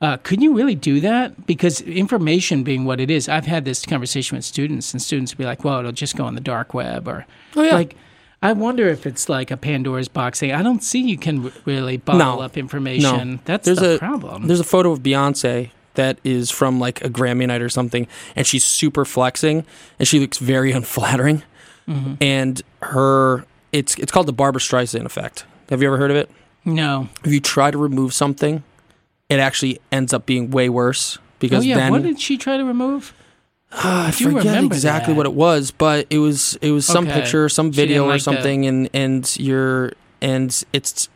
Uh, 0.00 0.18
could 0.18 0.42
you 0.42 0.54
really 0.54 0.74
do 0.74 1.00
that? 1.00 1.46
Because 1.46 1.80
information 1.80 2.62
being 2.62 2.84
what 2.84 3.00
it 3.00 3.10
is, 3.10 3.28
I've 3.30 3.46
had 3.46 3.64
this 3.64 3.86
conversation 3.86 4.36
with 4.36 4.44
students, 4.44 4.92
and 4.92 5.00
students 5.00 5.32
will 5.32 5.38
be 5.38 5.46
like, 5.46 5.64
"Well, 5.64 5.78
it'll 5.78 5.90
just 5.90 6.16
go 6.16 6.24
on 6.26 6.34
the 6.34 6.40
dark 6.42 6.74
web," 6.74 7.08
or 7.08 7.26
Oh, 7.56 7.62
yeah. 7.62 7.74
like. 7.74 7.96
I 8.42 8.52
wonder 8.52 8.86
if 8.88 9.06
it's 9.06 9.30
like 9.30 9.50
a 9.50 9.56
Pandora's 9.56 10.08
box 10.08 10.38
thing. 10.38 10.52
I 10.52 10.62
don't 10.62 10.82
see 10.84 11.00
you 11.00 11.16
can 11.16 11.50
really 11.64 11.96
bottle 11.96 12.36
No. 12.36 12.40
up 12.42 12.58
information. 12.58 13.30
No. 13.32 13.38
That's 13.46 13.64
There's 13.64 13.78
the 13.78 13.94
a- 13.94 13.98
problem. 13.98 14.46
There's 14.46 14.60
a 14.60 14.64
photo 14.64 14.92
of 14.92 15.00
Beyonce 15.02 15.70
that 15.96 16.18
is 16.24 16.50
from 16.50 16.78
like 16.80 17.02
a 17.04 17.10
Grammy 17.10 17.46
night 17.46 17.60
or 17.60 17.68
something, 17.68 18.06
and 18.34 18.46
she's 18.46 18.64
super 18.64 19.04
flexing, 19.04 19.66
and 19.98 20.06
she 20.08 20.18
looks 20.20 20.38
very 20.38 20.72
unflattering. 20.78 21.42
Mm-hmm. 21.88 22.14
And 22.20 22.62
her, 22.82 23.44
it's 23.72 23.96
it's 23.98 24.10
called 24.12 24.26
the 24.26 24.32
Barbara 24.32 24.60
Streisand 24.60 25.04
effect. 25.04 25.44
Have 25.68 25.82
you 25.82 25.88
ever 25.88 25.98
heard 25.98 26.10
of 26.10 26.16
it? 26.16 26.30
No. 26.64 27.08
If 27.24 27.32
you 27.32 27.40
try 27.40 27.70
to 27.70 27.78
remove 27.78 28.12
something, 28.14 28.62
it 29.28 29.38
actually 29.40 29.80
ends 29.92 30.12
up 30.12 30.26
being 30.26 30.50
way 30.50 30.68
worse 30.68 31.18
because 31.38 31.64
oh 31.64 31.66
yeah. 31.68 31.76
then 31.76 31.92
what 31.92 32.02
did 32.02 32.20
she 32.20 32.36
try 32.38 32.56
to 32.56 32.64
remove? 32.64 33.12
I 33.72 34.10
forget 34.12 34.64
exactly 34.64 35.12
that. 35.12 35.16
what 35.16 35.26
it 35.26 35.32
was, 35.34 35.70
but 35.70 36.06
it 36.10 36.18
was 36.18 36.54
it 36.62 36.70
was 36.70 36.86
some 36.86 37.06
Okay. 37.06 37.20
picture, 37.20 37.48
some 37.48 37.70
video 37.72 38.04
or 38.04 38.08
like 38.08 38.18
the- 38.20 38.24
something, 38.24 38.66
and 38.66 38.88
and 38.94 39.36
you're 39.38 39.92
and 40.20 40.64
it's 40.72 41.08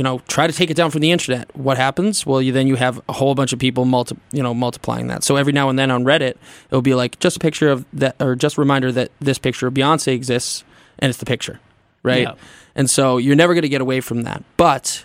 you 0.00 0.04
know 0.04 0.22
try 0.28 0.46
to 0.46 0.52
take 0.54 0.70
it 0.70 0.78
down 0.78 0.90
from 0.90 1.02
the 1.02 1.10
internet. 1.10 1.54
What 1.54 1.76
happens? 1.76 2.24
Well, 2.24 2.40
you 2.40 2.52
then 2.52 2.66
you 2.66 2.76
have 2.76 3.02
a 3.06 3.12
whole 3.12 3.34
bunch 3.34 3.52
of 3.52 3.58
people 3.58 3.84
multi 3.84 4.16
you 4.32 4.42
know 4.42 4.54
multiplying 4.54 5.08
that. 5.08 5.22
So 5.22 5.36
every 5.36 5.52
now 5.52 5.68
and 5.68 5.78
then 5.78 5.90
on 5.90 6.04
Reddit, 6.04 6.36
it'll 6.70 6.80
be 6.80 6.94
like 6.94 7.18
just 7.18 7.36
a 7.36 7.38
picture 7.38 7.68
of 7.68 7.84
that 7.92 8.16
or 8.18 8.34
just 8.34 8.56
a 8.56 8.62
reminder 8.62 8.90
that 8.92 9.10
this 9.20 9.38
picture 9.38 9.66
of 9.66 9.74
Beyonce 9.74 10.14
exists, 10.14 10.64
and 11.00 11.10
it's 11.10 11.18
the 11.18 11.26
picture, 11.26 11.60
right? 12.02 12.22
Yeah. 12.22 12.34
And 12.74 12.88
so 12.88 13.18
you're 13.18 13.36
never 13.36 13.52
going 13.52 13.60
to 13.60 13.68
get 13.68 13.82
away 13.82 14.00
from 14.00 14.22
that. 14.22 14.42
But 14.56 15.04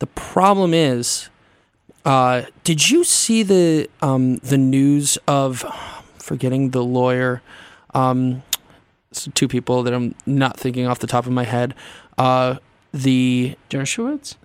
the 0.00 0.08
problem 0.08 0.74
is, 0.74 1.28
uh, 2.04 2.42
did 2.64 2.90
you 2.90 3.04
see 3.04 3.44
the 3.44 3.88
um, 4.00 4.38
the 4.38 4.58
news 4.58 5.18
of 5.28 5.64
forgetting 6.18 6.70
the 6.70 6.82
lawyer? 6.82 7.42
Um, 7.94 8.42
two 9.34 9.46
people 9.46 9.84
that 9.84 9.94
I'm 9.94 10.16
not 10.26 10.58
thinking 10.58 10.88
off 10.88 10.98
the 10.98 11.06
top 11.06 11.26
of 11.26 11.32
my 11.32 11.44
head. 11.44 11.76
Uh, 12.18 12.56
the 12.92 13.56
Dershowitz? 13.70 14.36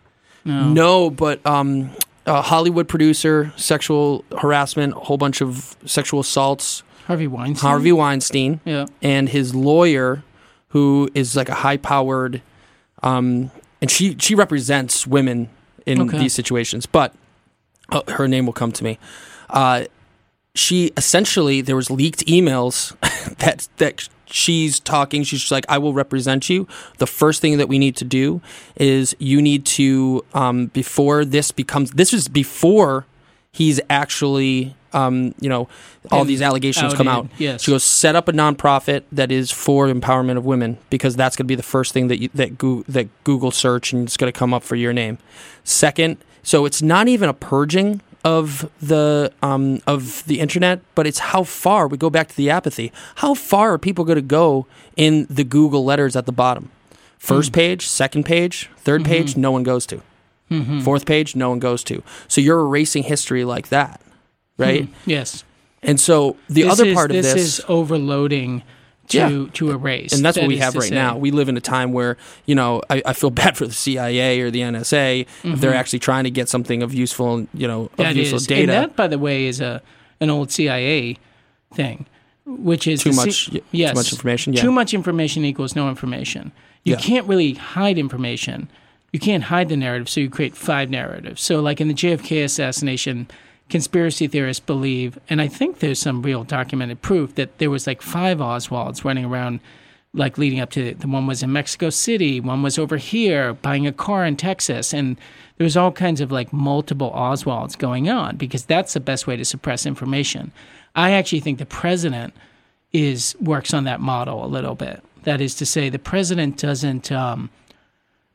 No. 0.46 0.70
no, 0.70 1.10
but 1.10 1.46
um, 1.46 1.90
a 2.26 2.42
Hollywood 2.42 2.88
producer, 2.88 3.52
sexual 3.58 4.24
harassment, 4.40 4.94
a 4.94 5.00
whole 5.00 5.18
bunch 5.18 5.42
of 5.42 5.76
sexual 5.86 6.22
assaults. 6.22 6.84
Harvey 7.06 7.28
Weinstein. 7.28 7.70
Harvey 7.70 7.92
Weinstein 7.92 8.60
Yeah. 8.66 8.86
and 9.02 9.28
his 9.30 9.54
lawyer, 9.54 10.24
who 10.70 11.10
is 11.14 11.36
like 11.36 11.50
a 11.50 11.54
high 11.56 11.78
powered, 11.78 12.42
um, 13.04 13.52
and 13.82 13.92
she 13.92 14.16
she 14.20 14.36
represents 14.36 15.06
women 15.06 15.50
in 15.86 16.02
Okay. 16.02 16.18
these 16.18 16.34
situations. 16.34 16.86
But 16.86 17.14
uh, 17.92 18.02
her 18.14 18.28
name 18.28 18.46
will 18.46 18.54
come 18.54 18.72
to 18.74 18.84
me. 18.84 18.98
Uh, 19.50 19.86
she 20.56 20.92
essentially 20.98 21.62
there 21.62 21.76
was 21.76 21.90
leaked 21.92 22.26
emails 22.26 22.96
that 23.40 23.68
that 23.78 24.08
she's 24.30 24.80
talking. 24.80 25.24
She's 25.24 25.40
just 25.40 25.52
like, 25.52 25.66
I 25.70 25.78
will 25.78 25.94
represent 25.94 26.50
you. 26.50 26.68
The 26.98 27.08
first 27.08 27.42
thing 27.42 27.58
that 27.58 27.68
we 27.68 27.80
need 27.80 27.96
to 27.98 28.06
do 28.06 28.42
is 28.76 29.16
you 29.20 29.42
need 29.42 29.66
to 29.66 30.24
um, 30.34 30.68
before 30.68 31.26
this 31.26 31.52
becomes 31.52 31.92
this 31.92 32.14
is 32.14 32.28
before 32.28 33.06
he's 33.52 33.80
actually 33.90 34.76
um, 34.94 35.34
you 35.40 35.50
know 35.50 35.68
all 36.12 36.22
Been 36.22 36.28
these 36.28 36.42
allegations 36.42 36.94
come 36.94 37.08
out. 37.08 37.26
outed, 37.26 37.40
yes. 37.40 37.62
She 37.64 37.72
goes 37.72 37.84
set 37.84 38.16
up 38.16 38.28
a 38.28 38.32
nonprofit 38.32 39.04
that 39.12 39.32
is 39.32 39.52
for 39.52 39.88
empowerment 39.88 40.38
of 40.38 40.46
women 40.46 40.78
because 40.90 41.16
that's 41.16 41.36
going 41.36 41.46
to 41.46 41.48
be 41.48 41.56
the 41.56 41.64
first 41.64 41.94
thing 41.94 42.08
that 42.08 42.22
you, 42.22 42.30
that 42.34 42.58
Google, 42.58 42.86
that 42.88 43.08
Google 43.24 43.52
search 43.52 43.92
and 43.92 44.08
it's 44.08 44.16
going 44.18 44.32
to 44.32 44.38
come 44.38 44.54
up 44.54 44.64
for 44.64 44.76
your 44.76 44.94
name. 44.94 45.18
Second, 45.64 46.18
so 46.44 46.66
it's 46.66 46.82
not 46.82 47.08
even 47.10 47.28
a 47.28 47.34
purging 47.34 48.02
of 48.28 48.70
the 48.82 49.32
um, 49.42 49.80
of 49.88 50.24
the 50.26 50.40
internet, 50.40 50.82
but 50.96 51.08
it's 51.08 51.20
how 51.20 51.44
far 51.44 51.88
we 51.88 51.98
go 51.98 52.10
back 52.10 52.28
to 52.28 52.36
the 52.36 52.50
apathy. 52.50 52.92
How 53.16 53.34
far 53.34 53.74
are 53.74 53.78
people 53.78 54.04
going 54.06 54.18
to 54.18 54.22
go 54.42 54.66
in 54.96 55.26
the 55.30 55.44
Google 55.46 55.86
letters 55.86 56.16
at 56.16 56.26
the 56.26 56.32
bottom? 56.34 56.70
First 57.18 57.52
page, 57.54 57.88
second 57.88 58.24
page, 58.26 58.70
3rd 58.86 59.04
page, 59.06 59.38
no 59.38 59.52
one 59.52 59.64
goes 59.64 59.86
to. 59.88 60.02
Fourth 60.84 61.06
page, 61.06 61.36
no 61.36 61.50
one 61.50 61.60
goes 61.60 61.84
to. 61.86 62.02
So 62.28 62.40
you're 62.42 62.60
erasing 62.62 63.04
history 63.04 63.44
like 63.44 63.68
that, 63.70 64.00
right? 64.58 64.86
Hmm. 64.86 65.10
Yes. 65.10 65.44
And 65.84 66.00
so 66.00 66.36
the 66.50 66.64
This 66.64 66.72
other 66.74 66.86
is- 66.86 66.94
part 66.96 67.12
of 67.12 67.18
this, 67.22 67.36
is 67.36 67.62
overloading 67.68 68.64
to 69.10 69.18
Yeah. 69.18 69.46
to 69.54 69.72
erase, 69.72 70.14
and 70.14 70.24
that's 70.26 70.38
what 70.38 70.48
we 70.48 70.58
have 70.58 70.76
right 70.76 70.90
say. 70.90 70.96
now. 70.96 71.18
We 71.18 71.32
live 71.32 71.50
in 71.50 71.58
a 71.58 71.62
time 71.62 71.94
where 71.94 72.18
you 72.46 72.56
know 72.56 72.82
I, 72.90 73.02
I 73.06 73.14
feel 73.14 73.30
bad 73.44 73.58
for 73.58 73.66
the 73.66 73.74
CIA 73.74 74.42
or 74.42 74.52
the 74.52 74.60
NSA 74.62 75.26
if 75.44 75.62
they're 75.62 75.74
actually 75.74 76.00
trying 76.00 76.24
to 76.26 76.32
get 76.32 76.50
something 76.50 76.84
of 76.84 76.94
useful, 76.94 77.48
you 77.54 77.68
know, 77.68 77.84
of 77.84 77.90
Mm-hmm. 77.92 78.04
That 78.04 78.16
useful 78.16 78.38
is, 78.38 78.48
data. 78.48 78.62
and 78.62 78.70
that, 78.72 78.96
by 78.96 79.08
the 79.08 79.18
way, 79.20 79.46
is 79.46 79.62
a 79.62 79.82
an 80.20 80.30
old 80.30 80.52
CIA 80.52 81.18
thing, 81.74 82.06
which 82.46 82.88
is 82.88 83.04
Too 83.04 83.12
much- 83.14 83.52
y- 83.52 83.62
too 83.72 83.94
much 83.94 84.12
information, 84.12 84.54
yeah. 84.54 84.62
Too 84.62 84.72
much 84.72 84.94
information 84.94 85.46
equals 85.46 85.76
no 85.76 85.90
information. 85.90 86.52
You 86.84 86.94
Yeah. 86.94 87.00
can't 87.00 87.28
really 87.28 87.54
hide 87.54 87.98
information. 87.98 88.70
You 89.14 89.20
can't 89.20 89.44
hide 89.44 89.70
the 89.70 89.78
narrative, 89.78 90.10
so 90.10 90.20
you 90.20 90.30
create 90.30 90.56
five 90.56 90.90
narratives. 90.90 91.42
So, 91.42 91.60
like 91.62 91.80
in 91.82 91.88
the 91.88 91.94
JFK 91.94 92.44
assassination, 92.44 93.28
conspiracy 93.70 94.28
theorists 94.28 94.66
believe, 94.66 95.20
and 95.30 95.42
I 95.42 95.48
think 95.48 95.80
there's 95.80 96.00
some 96.00 96.22
real 96.22 96.44
documented 96.44 97.02
proof 97.02 97.36
that 97.36 97.58
there 97.58 97.70
was 97.70 97.88
like 97.88 98.02
five 98.02 98.38
Oswalds 98.38 99.04
running 99.04 99.26
around, 99.26 99.60
like 100.14 100.38
leading 100.38 100.60
up 100.60 100.72
to 100.72 100.86
it. 100.86 101.02
The 101.02 101.08
one 101.08 101.28
was 101.28 101.44
in 101.44 101.52
Mexico 101.52 101.90
City, 101.90 102.40
one 102.40 102.64
was 102.64 102.80
over 102.80 102.98
here 102.98 103.54
buying 103.54 103.86
a 103.86 103.92
car 103.92 104.26
in 104.26 104.38
Texas, 104.38 104.94
and 104.94 105.18
there 105.58 105.66
was 105.66 105.78
all 105.78 105.92
kinds 105.92 106.22
of 106.22 106.32
like 106.32 106.54
multiple 106.54 107.12
Oswalds 107.12 107.78
going 107.78 108.10
on 108.10 108.38
because 108.38 108.66
that's 108.66 108.94
the 108.94 109.00
best 109.00 109.28
way 109.28 109.36
to 109.36 109.46
suppress 109.46 109.86
information. 109.86 110.52
I 110.96 111.12
actually 111.12 111.42
think 111.42 111.60
the 111.60 111.66
president 111.66 112.34
is 112.94 113.36
works 113.42 113.74
on 113.74 113.84
that 113.84 114.00
model 114.00 114.46
a 114.46 114.48
little 114.48 114.76
bit. 114.76 115.04
That 115.24 115.42
is 115.42 115.56
to 115.56 115.66
say, 115.66 115.90
the 115.90 116.00
president 116.00 116.58
doesn't 116.58 117.12
um, 117.12 117.50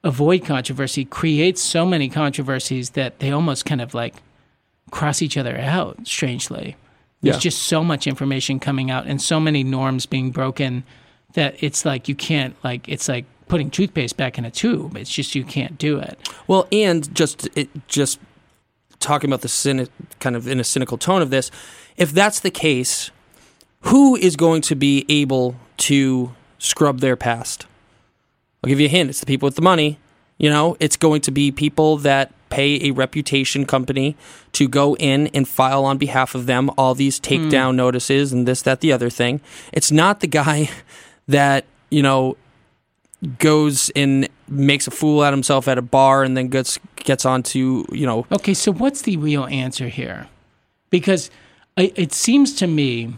avoid 0.05 0.45
controversy, 0.45 1.05
creates 1.05 1.63
so 1.63 1.87
many 1.87 2.09
controversies 2.09 2.91
that 2.91 3.19
they 3.19 3.31
almost 3.31 3.65
kind 3.65 3.81
of 3.81 3.95
like 3.95 4.17
cross 4.93 5.21
each 5.23 5.37
other 5.37 5.59
out. 5.59 6.07
Strangely, 6.07 6.77
there's 7.23 7.37
Yeah. 7.37 7.41
just 7.41 7.63
so 7.63 7.83
much 7.83 8.07
information 8.07 8.61
coming 8.61 8.91
out 8.93 9.07
and 9.07 9.21
so 9.21 9.41
many 9.41 9.65
norms 9.65 10.07
being 10.07 10.31
broken 10.31 10.85
that 11.35 11.57
it's 11.61 11.85
like 11.85 12.09
you 12.09 12.15
can't 12.15 12.55
like 12.63 12.89
it's 12.89 13.09
like 13.09 13.25
putting 13.49 13.71
toothpaste 13.71 14.17
back 14.17 14.39
in 14.39 14.45
a 14.45 14.51
tube. 14.51 14.97
It's 14.97 15.11
just 15.11 15.35
you 15.35 15.43
can't 15.45 15.77
do 15.79 15.99
it. 15.99 16.17
Well, 16.47 16.69
and 16.71 17.13
just 17.15 17.49
it, 17.57 17.69
just 17.89 18.21
talking 19.01 19.29
about 19.29 19.41
the 19.41 19.49
cynic, 19.49 19.89
kind 20.21 20.37
of 20.37 20.47
in 20.47 20.61
a 20.61 20.65
cynical 20.65 20.97
tone 20.97 21.23
of 21.23 21.31
this, 21.31 21.51
if 21.97 22.13
that's 22.13 22.39
the 22.41 22.51
case, 22.51 23.11
who 23.81 24.15
is 24.17 24.37
going 24.37 24.63
to 24.63 24.77
be 24.77 25.05
able 25.09 25.57
to 25.79 26.33
scrub 26.59 27.01
their 27.01 27.17
past? 27.17 27.67
I'll 28.63 28.69
give 28.69 28.79
you 28.79 28.87
a 28.87 28.91
hint. 28.91 29.11
It's 29.11 29.19
the 29.21 29.27
people 29.27 29.47
with 29.49 29.57
the 29.57 29.63
money. 29.63 29.99
You 30.39 30.51
know, 30.51 30.77
it's 30.81 30.97
going 30.97 31.21
to 31.23 31.31
be 31.31 31.53
people 31.53 31.99
that 31.99 32.33
pay 32.51 32.89
a 32.89 32.91
reputation 32.91 33.65
company 33.65 34.15
to 34.53 34.69
go 34.69 34.95
in 34.97 35.29
and 35.29 35.49
file 35.49 35.85
on 35.87 35.97
behalf 35.97 36.35
of 36.35 36.45
them 36.45 36.71
all 36.77 36.95
these 36.95 37.19
takedown 37.19 37.71
hmm. 37.71 37.77
notices 37.77 38.33
and 38.33 38.47
this, 38.47 38.63
that, 38.63 38.81
the 38.81 38.93
other 38.93 39.09
thing. 39.09 39.41
It's 39.73 39.91
not 39.91 40.21
the 40.21 40.27
guy 40.27 40.69
that, 41.29 41.65
you 41.91 42.03
know, 42.03 42.37
goes 43.39 43.91
and 43.91 44.29
makes 44.49 44.87
a 44.87 44.91
fool 44.91 45.23
out 45.23 45.33
of 45.33 45.37
himself 45.37 45.69
at 45.69 45.79
a 45.79 45.83
bar 45.83 46.25
and 46.25 46.37
then 46.37 46.49
gets 46.49 46.79
gets 46.97 47.25
on 47.25 47.43
to, 47.43 47.87
you 47.91 48.07
know 48.07 48.27
Okay, 48.33 48.55
so 48.55 48.73
what's 48.73 49.03
the 49.03 49.17
real 49.17 49.47
answer 49.47 49.89
here? 49.89 50.29
Because 50.91 51.31
it 51.77 52.13
seems 52.13 52.55
to 52.57 52.67
me 52.67 53.15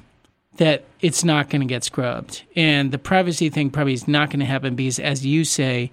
that 0.58 0.84
it's 1.00 1.24
not 1.24 1.50
going 1.50 1.60
to 1.60 1.66
get 1.66 1.82
scrubbed, 1.82 2.42
and 2.54 2.92
the 2.92 2.98
privacy 2.98 3.50
thing 3.50 3.70
probably 3.70 3.94
is 3.94 4.06
not 4.06 4.30
going 4.30 4.40
to 4.40 4.46
happen 4.46 4.76
because, 4.76 5.00
as 5.00 5.26
you 5.26 5.44
say, 5.44 5.90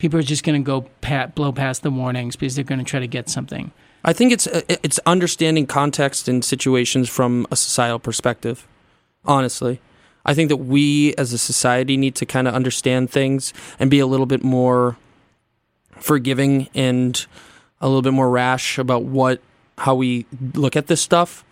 people 0.00 0.18
are 0.18 0.24
just 0.24 0.42
going 0.42 0.60
to 0.60 0.64
go 0.66 0.82
pat, 1.02 1.36
blow 1.36 1.52
past 1.52 1.82
the 1.84 1.90
warnings 1.90 2.34
because 2.34 2.56
they're 2.56 2.64
going 2.64 2.80
to 2.80 2.84
try 2.84 2.98
to 2.98 3.06
get 3.06 3.28
something. 3.28 3.70
I 4.02 4.12
think 4.12 4.32
it's 4.32 4.46
uh, 4.48 4.62
it's 4.68 4.98
understanding 5.06 5.66
context 5.66 6.26
and 6.26 6.44
situations 6.44 7.08
from 7.08 7.46
a 7.52 7.56
societal 7.56 7.98
perspective. 8.00 8.66
Honestly, 9.24 9.80
I 10.24 10.34
think 10.34 10.48
that 10.48 10.56
we 10.56 11.14
as 11.16 11.32
a 11.32 11.38
society 11.38 11.96
need 11.96 12.14
to 12.16 12.26
kind 12.26 12.48
of 12.48 12.54
understand 12.54 13.10
things 13.10 13.52
and 13.78 13.90
be 13.90 14.00
a 14.00 14.06
little 14.06 14.26
bit 14.26 14.42
more 14.42 14.96
forgiving 15.90 16.68
and 16.74 17.26
a 17.80 17.86
little 17.88 18.02
bit 18.02 18.12
more 18.14 18.30
rash 18.30 18.78
about 18.78 19.04
what 19.04 19.40
how 19.78 19.94
we 19.94 20.26
look 20.54 20.76
at 20.76 20.86
this 20.86 21.00
stuff. 21.00 21.44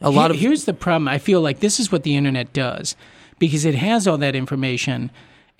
A 0.00 0.10
lot 0.10 0.30
Here- 0.30 0.34
of 0.36 0.40
here's 0.40 0.64
the 0.64 0.74
problem. 0.74 1.08
I 1.08 1.18
feel 1.18 1.40
like 1.42 1.60
this 1.60 1.78
is 1.78 1.92
what 1.92 2.02
the 2.02 2.16
internet 2.16 2.52
does 2.54 2.96
because 3.38 3.64
it 3.64 3.74
has 3.74 4.08
all 4.08 4.18
that 4.18 4.34
information, 4.34 5.10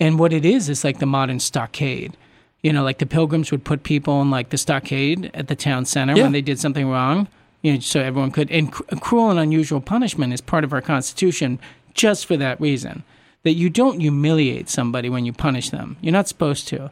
and 0.02 0.18
what 0.18 0.32
it 0.32 0.44
is 0.44 0.68
is 0.68 0.84
like 0.84 0.98
the 0.98 1.06
modern 1.18 1.40
stockade. 1.40 2.12
You 2.62 2.72
know, 2.72 2.84
like 2.88 2.98
the 2.98 3.06
pilgrims 3.16 3.50
would 3.52 3.64
put 3.64 3.82
people 3.82 4.20
in 4.22 4.30
like 4.30 4.48
the 4.50 4.58
stockade 4.58 5.30
at 5.34 5.46
the 5.48 5.56
town 5.56 5.84
center 5.84 6.14
Yeah. 6.16 6.22
when 6.24 6.32
they 6.32 6.42
did 6.50 6.58
something 6.60 6.88
wrong. 6.88 7.26
You 7.62 7.74
know, 7.74 7.80
so 7.80 8.00
everyone 8.00 8.30
could. 8.30 8.50
And 8.50 8.70
cr- 8.72 8.84
cruel 9.06 9.30
and 9.30 9.38
unusual 9.40 9.80
punishment 9.80 10.32
is 10.32 10.40
part 10.40 10.64
of 10.64 10.72
our 10.72 10.80
constitution 10.82 11.58
just 11.94 12.26
for 12.26 12.36
that 12.36 12.60
reason 12.60 13.02
that 13.44 13.54
you 13.54 13.68
don't 13.70 14.00
humiliate 14.00 14.68
somebody 14.68 15.08
when 15.10 15.24
you 15.26 15.32
punish 15.32 15.70
them. 15.70 15.96
You're 16.00 16.12
not 16.20 16.28
supposed 16.28 16.68
to. 16.68 16.90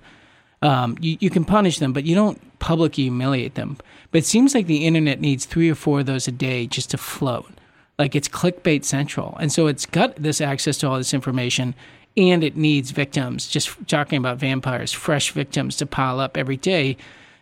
um, 0.62 0.96
you, 1.00 1.16
you 1.20 1.30
can 1.30 1.44
punish 1.44 1.78
them, 1.78 1.92
but 1.92 2.04
you 2.04 2.14
don't 2.14 2.38
publicly 2.58 3.04
humiliate 3.04 3.54
them. 3.54 3.76
But 4.10 4.18
it 4.18 4.26
seems 4.26 4.54
like 4.54 4.66
the 4.66 4.84
internet 4.86 5.18
needs 5.20 5.46
three 5.46 5.70
or 5.70 5.74
four 5.74 6.00
of 6.00 6.06
those 6.06 6.28
a 6.28 6.32
day 6.32 6.66
just 6.66 6.90
to 6.90 6.98
float. 6.98 7.50
Like 7.98 8.14
it's 8.18 8.28
clickbait 8.28 8.84
central. 8.84 9.36
And 9.40 9.50
so 9.52 9.68
it's 9.68 9.86
got 9.86 10.16
this 10.16 10.40
access 10.40 10.76
to 10.78 10.88
all 10.88 10.98
this 10.98 11.14
information 11.14 11.74
and 12.16 12.44
it 12.44 12.56
needs 12.56 12.90
victims. 12.90 13.48
Just 13.48 13.76
talking 13.88 14.18
about 14.18 14.38
vampires, 14.38 14.92
fresh 14.92 15.32
victims 15.32 15.76
to 15.76 15.86
pile 15.86 16.20
up 16.20 16.36
every 16.36 16.56
day. 16.56 16.96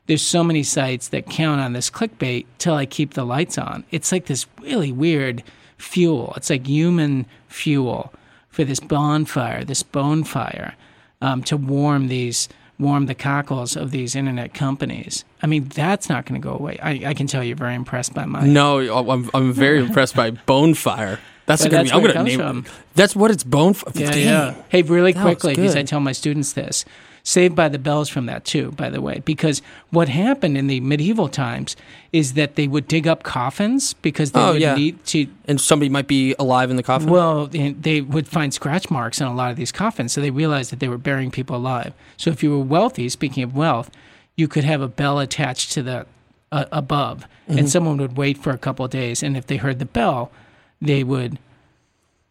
There's 0.06 0.22
so 0.22 0.42
many 0.42 0.62
sites 0.62 1.08
that 1.08 1.26
count 1.26 1.60
on 1.60 1.75
this 1.75 1.90
clickbait 1.90 2.46
till 2.58 2.75
I 2.75 2.87
keep 2.87 3.14
the 3.14 3.26
lights 3.26 3.58
on. 3.58 3.84
It's 3.90 4.10
like 4.10 4.26
this 4.26 4.46
really 4.60 4.92
weird 4.92 5.42
fuel. 5.76 6.32
It's 6.37 6.50
like 6.50 6.66
human 6.66 7.26
fuel 7.48 8.12
for 8.48 8.64
this 8.64 8.80
bonfire, 8.80 9.64
this 9.64 9.82
bonfire, 9.82 10.75
um, 11.20 11.42
to 11.44 11.56
warm 11.56 12.08
these 12.08 12.48
warm 12.78 13.06
the 13.06 13.14
cockles 13.14 13.76
of 13.76 13.90
these 13.90 14.14
internet 14.14 14.54
companies. 14.54 15.25
I 15.42 15.46
mean, 15.46 15.68
that's 15.68 16.08
not 16.08 16.26
going 16.26 16.40
to 16.40 16.48
go 16.48 16.54
away. 16.54 16.78
I, 16.80 17.08
I, 17.08 17.14
can 17.14 17.26
tell 17.26 17.42
you're 17.42 17.56
very 17.56 17.75
impressed 17.75 18.14
by 18.14 18.25
my. 18.25 18.46
No, 18.46 18.78
I'm, 19.10 19.28
I'm 19.34 19.52
very 19.52 19.80
impressed 19.80 20.14
by 20.14 20.30
Bonefire. 20.46 21.18
That's 21.49 21.67
going 21.67 21.87
to 21.87 21.90
be. 21.90 21.97
I'm 21.97 22.02
going 22.02 22.14
to 22.14 22.23
name 22.23 22.38
from. 22.38 22.67
That's 22.95 23.17
what 23.17 23.33
it's 23.33 23.43
Bonefire. 23.43 23.99
Yeah, 23.99 24.14
yeah. 24.14 24.55
Hey, 24.69 24.83
really 24.83 25.12
that 25.12 25.23
quickly, 25.23 25.55
because 25.55 25.75
I 25.75 25.83
tell 25.83 26.00
my 26.00 26.12
students 26.12 26.52
this. 26.52 26.85
Saved 27.25 27.55
by 27.55 27.69
the 27.69 27.78
Bells 27.78 28.09
from 28.09 28.25
that 28.26 28.47
too, 28.47 28.71
by 28.73 28.88
the 28.88 29.02
way, 29.02 29.21
because 29.23 29.61
what 29.90 30.09
happened 30.09 30.57
in 30.57 30.67
the 30.67 30.81
medieval 30.81 31.28
times 31.28 31.76
is 32.11 32.33
that 32.35 32.55
they 32.55 32.67
would 32.67 32.88
dig 32.88 33.07
up 33.07 33.23
coffins 33.23 33.93
because 33.95 34.33
they 34.33 34.40
oh, 34.40 34.52
would 34.52 34.62
yeah. 34.62 34.75
need 34.75 35.05
to. 35.07 35.26
And 35.47 35.61
somebody 35.61 35.90
might 35.90 36.07
be 36.07 36.35
alive 36.38 36.71
in 36.71 36.76
the 36.76 36.83
coffin. 36.83 37.11
Well, 37.11 37.49
they 37.49 38.00
would 38.00 38.28
find 38.28 38.55
scratch 38.55 38.90
marks 38.90 39.21
on 39.21 39.31
a 39.31 39.35
lot 39.35 39.50
of 39.50 39.57
these 39.59 39.73
coffins, 39.73 40.12
so 40.12 40.23
they 40.23 40.31
realized 40.31 40.71
that 40.73 40.81
they 40.81 40.88
were 40.88 40.97
burying 40.97 41.31
people 41.31 41.57
alive. 41.57 41.93
So 42.17 42.31
if 42.31 42.43
you 42.43 42.50
were 42.50 42.64
wealthy, 42.64 43.11
speaking 43.11 43.43
of 43.43 43.55
wealth, 43.55 43.90
you 44.37 44.49
could 44.49 44.64
have 44.64 44.81
a 44.81 44.88
bell 44.88 45.19
attached 45.19 45.73
to 45.73 45.83
the 45.83 46.07
uh, 46.50 46.64
above, 46.73 47.26
mm-hmm. 47.47 47.59
and 47.59 47.69
someone 47.69 47.99
would 47.99 48.17
wait 48.17 48.38
for 48.38 48.50
a 48.50 48.59
couple 48.59 48.87
of 48.87 48.90
days, 48.90 49.23
and 49.23 49.37
if 49.37 49.47
they 49.47 49.57
heard 49.59 49.81
the 49.81 49.85
bell, 49.85 50.31
they 50.80 51.04
would 51.04 51.38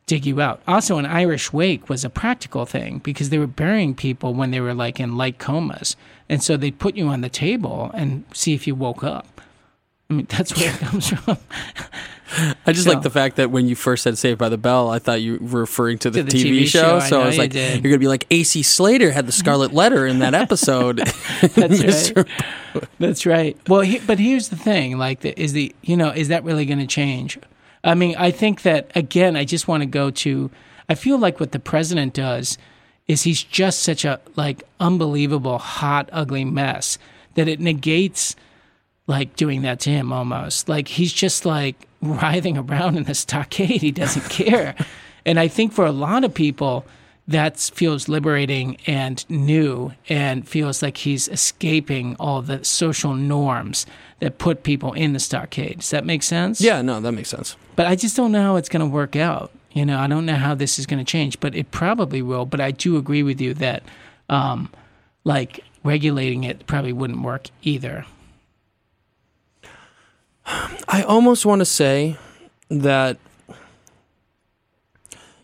dig 0.06 0.26
you 0.26 0.42
out. 0.42 0.62
Also, 0.68 0.98
an 0.98 1.06
Irish 1.06 1.52
wake 1.52 1.90
was 1.90 2.04
a 2.06 2.10
practical 2.10 2.66
thing 2.66 3.00
because 3.00 3.30
they 3.30 3.38
were 3.38 3.48
burying 3.48 3.94
people 3.94 4.34
when 4.34 4.52
they 4.52 4.62
were 4.62 4.74
like 4.74 5.00
in 5.00 5.18
light 5.18 5.38
comas. 5.38 5.96
And 6.30 6.42
so 6.42 6.58
they'd 6.58 6.80
put 6.80 6.96
you 6.96 7.08
on 7.08 7.22
the 7.22 7.30
table 7.30 7.92
and 7.94 8.24
see 8.34 8.54
if 8.54 8.66
you 8.66 8.74
woke 8.74 9.04
up. 9.04 9.42
I 10.10 10.14
mean, 10.14 10.28
that's 10.30 10.56
where 10.58 10.74
it 10.74 10.80
comes 10.80 11.10
from. 11.10 11.38
I 12.66 12.74
just 12.74 12.84
so, 12.84 12.92
like 12.92 13.04
the 13.04 13.10
fact 13.10 13.38
that 13.38 13.52
when 13.52 13.68
you 13.68 13.76
first 13.76 14.04
said 14.04 14.18
Saved 14.18 14.38
by 14.38 14.50
the 14.50 14.58
Bell, 14.58 14.90
I 14.90 15.00
thought 15.00 15.22
you 15.22 15.38
were 15.40 15.62
referring 15.62 15.98
to 16.00 16.10
the, 16.10 16.24
to 16.24 16.24
the 16.24 16.32
TV, 16.32 16.64
TV, 16.64 16.68
show. 16.68 17.00
So 17.00 17.22
I, 17.22 17.24
I 17.24 17.28
was 17.28 17.38
like, 17.38 17.52
did. 17.52 17.76
you're 17.76 17.90
going 17.90 17.94
to 17.94 18.00
be 18.00 18.08
like, 18.08 18.26
AC 18.30 18.64
Slater 18.64 19.12
had 19.12 19.28
the 19.28 19.32
Scarlet 19.32 19.74
Letter 19.74 20.06
in 20.06 20.20
that 20.20 20.34
episode. 20.34 20.98
that's 21.56 22.12
right. 22.14 22.28
That's 23.00 23.26
right. 23.26 23.58
Well, 23.68 23.82
he, 23.82 24.00
but 24.00 24.20
here's 24.20 24.50
the 24.50 24.58
thing 24.58 24.98
like, 24.98 25.22
the, 25.22 25.40
is 25.40 25.54
the, 25.54 25.74
you 25.82 25.96
know, 25.96 26.10
is 26.10 26.28
that 26.28 26.44
really 26.44 26.66
going 26.66 26.80
to 26.80 26.88
change? 26.88 27.40
I 27.88 27.96
mean, 27.96 28.16
I 28.18 28.32
think 28.32 28.64
that 28.64 28.92
again, 28.96 29.36
I 29.36 29.46
just 29.46 29.68
want 29.68 29.82
to 29.82 29.88
go 29.88 30.12
to. 30.12 30.52
I 30.90 30.96
feel 30.96 31.18
like 31.18 31.40
what 31.40 31.54
the 31.54 31.60
president 31.60 32.14
does 32.14 32.58
is 33.08 33.24
he's 33.24 33.42
just 33.42 33.80
such 33.80 34.04
a 34.04 34.20
like 34.36 34.64
unbelievable 34.80 35.58
hot 35.58 36.10
ugly 36.12 36.44
mess 36.44 36.98
that 37.36 37.48
it 37.48 37.60
negates 37.60 38.36
like 39.08 39.36
doing 39.38 39.62
that 39.62 39.80
to 39.82 39.90
him 39.90 40.12
almost. 40.12 40.68
Like 40.68 40.90
he's 40.90 41.14
just 41.14 41.46
like 41.46 41.88
writhing 42.02 42.58
around 42.58 42.98
in 42.98 43.04
the 43.04 43.16
stockade. 43.16 43.82
He 43.82 43.92
doesn't 43.92 44.30
care. 44.30 44.76
and 45.26 45.40
I 45.40 45.48
think 45.48 45.72
for 45.72 45.86
a 45.86 45.92
lot 45.92 46.26
of 46.26 46.34
people, 46.34 46.86
that 47.28 47.60
feels 47.60 48.08
liberating 48.08 48.78
and 48.88 49.30
new 49.30 49.92
and 50.08 50.48
feels 50.48 50.82
like 50.82 50.98
he's 50.98 51.28
escaping 51.28 52.16
all 52.20 52.42
the 52.42 52.64
social 52.64 53.14
norms 53.14 53.86
that 54.20 54.38
put 54.38 54.64
people 54.64 54.94
in 54.94 55.14
the 55.14 55.20
stockade. 55.20 55.80
Does 55.80 55.90
that 55.90 56.06
make 56.06 56.24
sense? 56.24 56.62
Yeah, 56.62 56.82
no, 56.82 57.02
that 57.02 57.12
makes 57.12 57.30
sense. 57.30 57.58
But 57.76 57.88
I 57.88 57.96
just 57.96 58.16
don't 58.16 58.32
know 58.32 58.42
how 58.42 58.56
it's 58.56 58.70
going 58.70 58.80
to 58.80 58.92
work 58.92 59.16
out. 59.16 59.52
You 59.74 59.86
know, 59.86 60.00
I 60.00 60.08
don't 60.08 60.26
know 60.26 60.36
how 60.36 60.56
this 60.56 60.80
is 60.80 60.86
going 60.86 61.04
to 61.04 61.10
change, 61.10 61.40
but 61.40 61.54
it 61.54 61.70
probably 61.70 62.22
will. 62.22 62.46
But 62.46 62.62
I 62.62 62.72
do 62.72 62.98
agree 62.98 63.24
with 63.24 63.42
you 63.42 63.54
that, 63.56 63.84
um, 64.30 64.72
like, 65.24 65.60
regulating 65.84 66.46
it 66.46 66.66
probably 66.66 66.94
wouldn't 66.94 67.22
work 67.22 67.50
either. 67.62 68.06
I 70.46 71.04
almost 71.06 71.46
want 71.46 71.60
to 71.60 71.66
say 71.66 72.18
that 72.70 73.18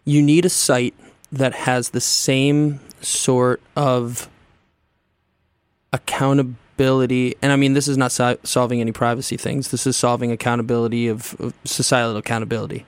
you 0.06 0.22
need 0.22 0.46
a 0.46 0.50
site 0.50 0.96
that 1.34 1.54
has 1.54 1.90
the 1.90 2.00
same 2.00 2.80
sort 3.02 3.60
of 3.76 4.30
accountability. 5.92 7.36
And 7.42 7.52
I 7.52 7.56
mean, 7.56 7.74
this 7.74 7.88
is 7.88 7.98
not 7.98 8.12
so- 8.12 8.38
solving 8.44 8.80
any 8.80 8.92
privacy 8.92 9.36
things, 9.36 9.72
this 9.72 9.86
is 9.86 9.98
solving 9.98 10.32
accountability 10.32 11.08
of, 11.08 11.36
of 11.40 11.54
societal 11.66 12.18
accountability. 12.18 12.86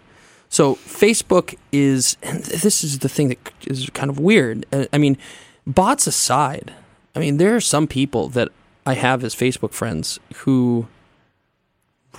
So, 0.47 0.75
Facebook 0.75 1.55
is, 1.71 2.17
and 2.21 2.43
this 2.43 2.83
is 2.83 2.99
the 2.99 3.09
thing 3.09 3.29
that 3.29 3.51
is 3.65 3.89
kind 3.89 4.11
of 4.11 4.19
weird. 4.19 4.65
Uh, 4.71 4.85
I 4.93 4.99
mean, 4.99 5.17
bots 5.65 6.05
aside, 6.05 6.71
I 7.15 7.19
mean, 7.19 7.37
there 7.37 7.55
are 7.55 7.61
some 7.61 7.87
people 7.87 8.29
that 8.29 8.49
I 8.85 8.93
have 8.93 9.23
as 9.23 9.33
Facebook 9.35 9.73
friends 9.73 10.19
who 10.35 10.87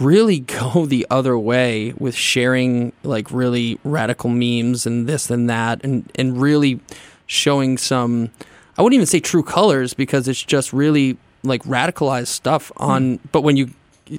really 0.01 0.41
go 0.59 0.87
the 0.87 1.07
other 1.11 1.39
way 1.39 1.93
with 1.99 2.15
sharing 2.15 2.93
like 3.03 3.31
really 3.31 3.79
radical 3.85 4.31
memes 4.31 4.87
and 4.87 5.07
this 5.07 5.31
and 5.31 5.49
that 5.51 5.83
and 5.85 6.11
and 6.15 6.41
really 6.41 6.81
showing 7.27 7.79
some 7.79 8.31
I 8.79 8.83
wouldn't 8.83 8.95
even 8.95 9.07
say 9.07 9.21
true 9.21 9.43
colors 9.43 9.95
because 9.95 10.29
it's 10.29 10.43
just 10.43 10.73
really 10.73 11.17
like 11.43 11.63
radicalized 11.63 12.29
stuff 12.29 12.71
on 12.77 13.19
mm. 13.19 13.21
but 13.33 13.43
when 13.43 13.57
you 13.57 13.71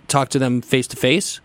talk 0.07 0.29
to 0.29 0.39
them 0.39 0.61
face 0.61 0.87
to 0.87 0.95
face 0.95 1.39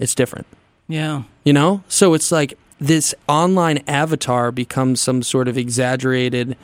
it's 0.00 0.14
different. 0.14 0.46
Yeah. 0.88 1.22
You 1.44 1.52
know? 1.52 1.84
So 1.86 2.14
it's 2.14 2.32
like 2.32 2.58
this 2.80 3.14
online 3.28 3.84
avatar 3.86 4.50
becomes 4.50 5.00
some 5.00 5.22
sort 5.22 5.46
of 5.46 5.56
exaggerated 5.56 6.56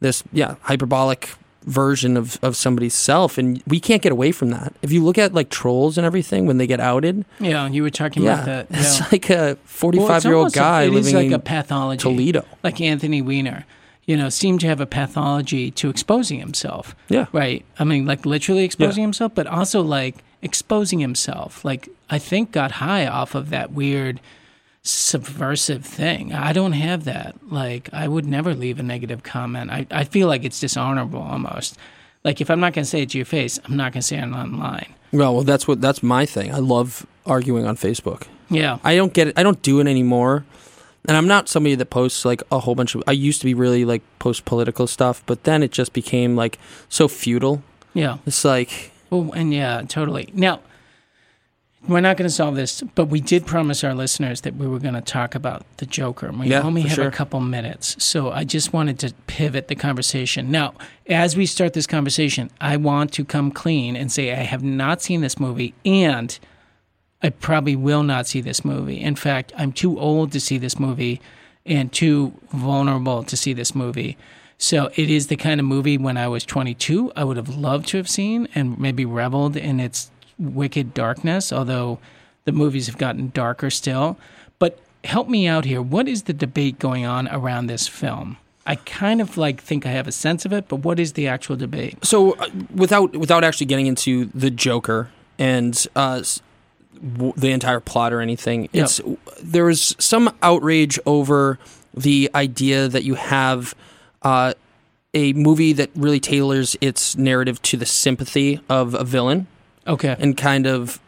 this 0.00 0.22
yeah, 0.32 0.56
hyperbolic 0.62 1.30
version 1.64 2.16
of, 2.16 2.38
of 2.42 2.56
somebody's 2.56 2.94
self 2.94 3.38
and 3.38 3.62
we 3.66 3.80
can't 3.80 4.02
get 4.02 4.12
away 4.12 4.32
from 4.32 4.50
that. 4.50 4.74
If 4.82 4.92
you 4.92 5.02
look 5.02 5.18
at 5.18 5.32
like 5.34 5.50
trolls 5.50 5.98
and 5.98 6.06
everything 6.06 6.46
when 6.46 6.58
they 6.58 6.66
get 6.66 6.80
outed 6.80 7.24
yeah 7.40 7.66
you 7.68 7.82
were 7.82 7.90
talking 7.90 8.22
yeah, 8.22 8.34
about 8.34 8.44
that 8.46 8.66
yeah. 8.70 8.80
it's 8.80 9.12
like 9.12 9.30
a 9.30 9.56
45 9.64 10.08
well, 10.08 10.20
year 10.24 10.34
old 10.34 10.52
guy 10.52 10.82
a, 10.82 10.90
living 10.90 11.14
like 11.14 11.26
in 11.26 11.32
a 11.32 11.38
pathology 11.38 12.00
toledo. 12.00 12.44
like 12.62 12.80
anthony 12.80 13.22
weiner 13.22 13.64
you 14.06 14.16
know 14.16 14.28
seemed 14.28 14.60
to 14.60 14.66
have 14.66 14.80
a 14.80 14.86
pathology 14.86 15.70
to 15.70 15.88
exposing 15.88 16.38
himself. 16.38 16.94
Yeah. 17.08 17.26
Right? 17.32 17.64
I 17.78 17.84
mean 17.84 18.06
like 18.06 18.26
literally 18.26 18.64
exposing 18.64 19.02
yeah. 19.02 19.06
himself 19.06 19.34
but 19.34 19.46
also 19.46 19.82
like 19.82 20.16
exposing 20.42 21.00
himself. 21.00 21.64
Like 21.64 21.88
i 22.10 22.18
think 22.18 22.52
got 22.52 22.72
high 22.72 23.06
off 23.06 23.34
of 23.34 23.50
that 23.50 23.72
weird 23.72 24.20
subversive 24.84 25.84
thing. 25.84 26.32
I 26.32 26.52
don't 26.52 26.72
have 26.72 27.04
that. 27.04 27.36
Like, 27.50 27.88
I 27.92 28.06
would 28.06 28.26
never 28.26 28.54
leave 28.54 28.78
a 28.78 28.82
negative 28.82 29.22
comment. 29.22 29.70
I, 29.70 29.86
I 29.90 30.04
feel 30.04 30.28
like 30.28 30.44
it's 30.44 30.60
dishonorable 30.60 31.22
almost. 31.22 31.76
Like, 32.22 32.40
if 32.40 32.50
I'm 32.50 32.60
not 32.60 32.74
going 32.74 32.84
to 32.84 32.90
say 32.90 33.02
it 33.02 33.10
to 33.10 33.18
your 33.18 33.24
face, 33.24 33.58
I'm 33.64 33.76
not 33.76 33.92
going 33.92 34.02
to 34.02 34.06
say 34.06 34.18
it 34.18 34.22
online. 34.22 34.94
Well, 35.12 35.34
well, 35.34 35.44
that's 35.44 35.66
what 35.66 35.80
that's 35.80 36.02
my 36.02 36.26
thing. 36.26 36.52
I 36.52 36.58
love 36.58 37.06
arguing 37.24 37.66
on 37.66 37.76
Facebook. 37.76 38.26
Yeah, 38.50 38.78
I 38.84 38.96
don't 38.96 39.12
get 39.12 39.28
it. 39.28 39.38
I 39.38 39.42
don't 39.42 39.62
do 39.62 39.80
it 39.80 39.86
anymore. 39.86 40.44
And 41.06 41.16
I'm 41.16 41.28
not 41.28 41.48
somebody 41.48 41.74
that 41.74 41.86
posts 41.86 42.24
like 42.24 42.42
a 42.50 42.58
whole 42.60 42.74
bunch 42.74 42.94
of. 42.94 43.02
I 43.06 43.12
used 43.12 43.40
to 43.40 43.44
be 43.44 43.54
really 43.54 43.84
like 43.84 44.02
post 44.18 44.44
political 44.44 44.86
stuff, 44.86 45.22
but 45.26 45.44
then 45.44 45.62
it 45.62 45.70
just 45.70 45.92
became 45.92 46.34
like 46.34 46.58
so 46.88 47.08
futile. 47.08 47.62
Yeah, 47.92 48.18
it's 48.26 48.44
like. 48.44 48.90
Oh, 49.12 49.30
and 49.32 49.54
yeah, 49.54 49.82
totally. 49.86 50.30
Now, 50.32 50.60
we're 51.86 52.00
not 52.00 52.16
going 52.16 52.28
to 52.28 52.34
solve 52.34 52.56
this, 52.56 52.82
but 52.94 53.06
we 53.06 53.20
did 53.20 53.46
promise 53.46 53.84
our 53.84 53.94
listeners 53.94 54.42
that 54.42 54.56
we 54.56 54.66
were 54.66 54.78
going 54.78 54.94
to 54.94 55.00
talk 55.00 55.34
about 55.34 55.64
the 55.76 55.86
Joker. 55.86 56.30
We 56.32 56.48
yeah, 56.48 56.62
only 56.62 56.82
have 56.82 56.92
sure. 56.92 57.08
a 57.08 57.10
couple 57.10 57.40
minutes, 57.40 58.02
so 58.02 58.30
I 58.30 58.44
just 58.44 58.72
wanted 58.72 58.98
to 59.00 59.12
pivot 59.26 59.68
the 59.68 59.74
conversation. 59.74 60.50
Now, 60.50 60.74
as 61.06 61.36
we 61.36 61.46
start 61.46 61.74
this 61.74 61.86
conversation, 61.86 62.50
I 62.60 62.76
want 62.76 63.12
to 63.14 63.24
come 63.24 63.50
clean 63.50 63.96
and 63.96 64.10
say 64.10 64.32
I 64.32 64.36
have 64.36 64.62
not 64.62 65.02
seen 65.02 65.20
this 65.20 65.38
movie, 65.38 65.74
and 65.84 66.38
I 67.22 67.30
probably 67.30 67.76
will 67.76 68.02
not 68.02 68.26
see 68.26 68.40
this 68.40 68.64
movie. 68.64 69.00
In 69.00 69.16
fact, 69.16 69.52
I'm 69.56 69.72
too 69.72 69.98
old 69.98 70.32
to 70.32 70.40
see 70.40 70.58
this 70.58 70.78
movie 70.78 71.20
and 71.66 71.92
too 71.92 72.34
vulnerable 72.50 73.22
to 73.24 73.36
see 73.36 73.52
this 73.52 73.74
movie. 73.74 74.16
So 74.58 74.90
it 74.94 75.10
is 75.10 75.26
the 75.26 75.36
kind 75.36 75.60
of 75.60 75.66
movie 75.66 75.98
when 75.98 76.16
I 76.16 76.28
was 76.28 76.44
22 76.44 77.12
I 77.16 77.24
would 77.24 77.36
have 77.36 77.48
loved 77.48 77.88
to 77.88 77.96
have 77.96 78.08
seen 78.08 78.48
and 78.54 78.78
maybe 78.78 79.04
reveled 79.04 79.56
in 79.56 79.80
its 79.80 80.10
wicked 80.38 80.94
darkness, 80.94 81.52
although 81.52 81.98
the 82.44 82.52
movies 82.52 82.86
have 82.86 82.98
gotten 82.98 83.30
darker 83.34 83.70
still. 83.70 84.16
But 84.58 84.78
help 85.04 85.28
me 85.28 85.46
out 85.46 85.64
here. 85.64 85.82
What 85.82 86.08
is 86.08 86.24
the 86.24 86.32
debate 86.32 86.78
going 86.78 87.04
on 87.04 87.28
around 87.28 87.66
this 87.66 87.86
film? 87.88 88.36
I 88.66 88.76
kind 88.76 89.20
of 89.20 89.36
like 89.36 89.60
think 89.60 89.84
I 89.84 89.90
have 89.90 90.08
a 90.08 90.12
sense 90.12 90.44
of 90.46 90.52
it, 90.52 90.68
but 90.68 90.76
what 90.76 90.98
is 90.98 91.12
the 91.12 91.28
actual 91.28 91.56
debate? 91.56 92.02
So, 92.04 92.32
uh, 92.32 92.48
without 92.74 93.14
without 93.14 93.44
actually 93.44 93.66
getting 93.66 93.86
into 93.86 94.26
the 94.34 94.50
Joker 94.50 95.10
and 95.38 95.86
uh, 95.94 96.22
w- 97.16 97.34
the 97.36 97.50
entire 97.50 97.80
plot 97.80 98.12
or 98.14 98.20
anything, 98.22 98.70
Yep. 98.72 98.84
it's 98.84 99.00
there 99.42 99.68
is 99.68 99.94
some 99.98 100.34
outrage 100.42 100.98
over 101.04 101.58
the 101.94 102.30
idea 102.34 102.88
that 102.88 103.04
you 103.04 103.16
have 103.16 103.74
uh, 104.22 104.54
a 105.12 105.34
movie 105.34 105.74
that 105.74 105.90
really 105.94 106.18
tailors 106.20 106.74
its 106.80 107.16
narrative 107.18 107.60
to 107.62 107.76
the 107.76 107.86
sympathy 107.86 108.60
of 108.70 108.94
a 108.94 109.04
villain 109.04 109.46
Okay. 109.86 110.16
and 110.18 110.36
kind 110.36 110.66
of 110.66 111.00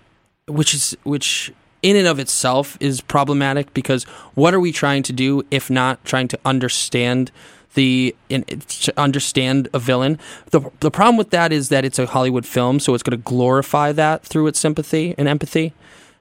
which 0.47 0.75
is 0.75 0.97
which 1.05 1.53
in 1.83 1.97
and 1.97 2.07
of 2.07 2.19
itself 2.19 2.77
is 2.81 3.01
problematic 3.01 3.73
because 3.75 4.05
what 4.35 4.55
are 4.55 4.61
we 4.61 4.73
trying 4.73 5.03
to 5.05 5.13
do 5.13 5.43
if 5.51 5.71
not 5.71 6.05
trying 6.05 6.29
to 6.29 6.39
understand 6.45 7.31
the 7.75 8.15
in, 8.29 8.43
to 8.45 8.93
understand 8.97 9.69
a 9.75 9.79
villain 9.79 10.19
the 10.51 10.61
the 10.81 10.91
problem 10.91 11.17
with 11.17 11.31
that 11.31 11.53
is 11.53 11.69
that 11.69 11.85
it's 11.85 11.99
a 11.99 12.07
Hollywood 12.07 12.47
film 12.47 12.81
so 12.81 12.95
it's 12.95 13.03
going 13.03 13.19
to 13.19 13.23
glorify 13.25 13.93
that 13.93 14.23
through 14.25 14.47
its 14.47 14.59
sympathy 14.59 15.15
and 15.19 15.29
empathy 15.29 15.73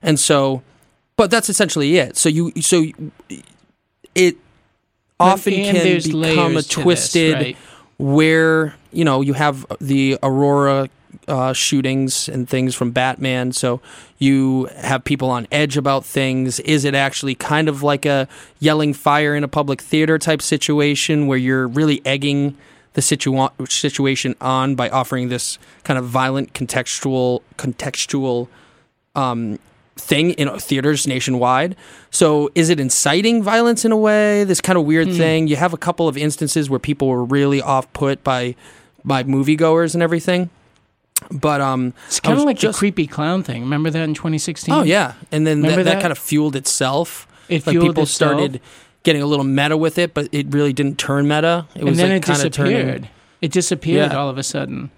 and 0.01 0.19
so 0.19 0.61
but 1.17 1.31
that's 1.31 1.49
essentially 1.49 1.97
it 1.97 2.17
so 2.17 2.27
you 2.29 2.51
so 2.61 2.83
it 4.15 4.35
often 5.19 5.53
And 5.53 5.77
can 5.77 6.01
become 6.03 6.57
a 6.57 6.61
to 6.61 6.67
this, 6.67 6.67
twisted 6.67 7.33
right? 7.35 7.57
where 7.97 8.75
you 8.91 9.05
know 9.05 9.21
you 9.21 9.33
have 9.33 9.65
the 9.79 10.17
Aurora 10.21 10.89
uh, 11.27 11.53
shootings 11.53 12.29
and 12.29 12.47
things 12.47 12.75
from 12.75 12.91
Batman, 12.91 13.51
so 13.51 13.81
you 14.17 14.65
have 14.77 15.03
people 15.03 15.29
on 15.29 15.47
edge 15.51 15.77
about 15.77 16.05
things. 16.05 16.59
Is 16.61 16.85
it 16.85 16.95
actually 16.95 17.35
kind 17.35 17.67
of 17.67 17.83
like 17.83 18.05
a 18.05 18.27
yelling 18.59 18.93
fire 18.93 19.35
in 19.35 19.43
a 19.43 19.47
public 19.47 19.81
theater 19.81 20.17
type 20.17 20.41
situation 20.41 21.27
where 21.27 21.37
you're 21.37 21.67
really 21.67 22.01
egging 22.05 22.57
the 22.93 23.01
situa- 23.01 23.51
situation 23.69 24.35
on 24.39 24.75
by 24.75 24.89
offering 24.89 25.29
this 25.29 25.59
kind 25.83 25.99
of 25.99 26.05
violent 26.05 26.53
contextual 26.53 27.41
contextual 27.57 28.47
um, 29.15 29.59
thing 29.97 30.31
in 30.31 30.49
theaters 30.59 31.07
nationwide. 31.07 31.75
So 32.09 32.49
is 32.55 32.69
it 32.69 32.79
inciting 32.79 33.43
violence 33.43 33.85
in 33.85 33.91
a 33.91 33.97
way? 33.97 34.43
This 34.43 34.61
kind 34.61 34.77
of 34.77 34.85
weird 34.85 35.07
thing. 35.13 35.47
You 35.47 35.55
have 35.55 35.73
a 35.73 35.77
couple 35.77 36.07
of 36.07 36.17
instances 36.17 36.69
where 36.69 36.79
people 36.79 37.07
were 37.07 37.23
really 37.23 37.61
off 37.61 37.91
put 37.93 38.23
by 38.23 38.55
by 39.03 39.23
moviegoers 39.23 39.93
and 39.93 40.01
everything. 40.01 40.49
But 41.31 41.61
um, 41.61 41.93
It's 42.07 42.19
kind 42.19 42.37
of 42.37 42.45
like 42.45 42.57
just- 42.57 42.77
the 42.77 42.79
creepy 42.79 43.07
clown 43.07 43.41
thing. 43.43 43.61
Remember 43.61 43.89
that 43.89 44.03
in 44.03 44.13
2016? 44.13 44.73
Oh 44.73 44.83
yeah, 44.83 45.13
and 45.31 45.45
then 45.47 45.61
that, 45.61 45.75
that 45.77 45.83
that? 45.85 46.01
kind 46.01 46.11
of 46.11 46.17
fueled 46.17 46.55
itself. 46.55 47.27
It 47.49 47.65
like 47.65 47.73
fueled 47.73 47.87
people 47.89 48.03
itself. 48.03 48.31
started 48.31 48.61
getting 49.03 49.21
a 49.21 49.25
little 49.25 49.45
meta 49.45 49.77
with 49.77 49.97
it, 49.97 50.13
but 50.13 50.27
it 50.31 50.47
really 50.53 50.73
didn't 50.73 50.97
turn 50.99 51.27
meta. 51.27 51.67
It 51.75 51.79
and 51.79 51.89
was 51.89 51.97
then 51.97 52.09
like 52.09 52.17
it 52.23 52.25
kind 52.25 52.41
of 52.45 52.51
disappeared. 52.51 52.85
turning. 53.01 53.09
It 53.41 53.51
disappeared 53.51 54.11
Yeah. 54.11 54.17
all 54.17 54.29
of 54.29 54.37
a 54.37 54.43
sudden. 54.43 54.91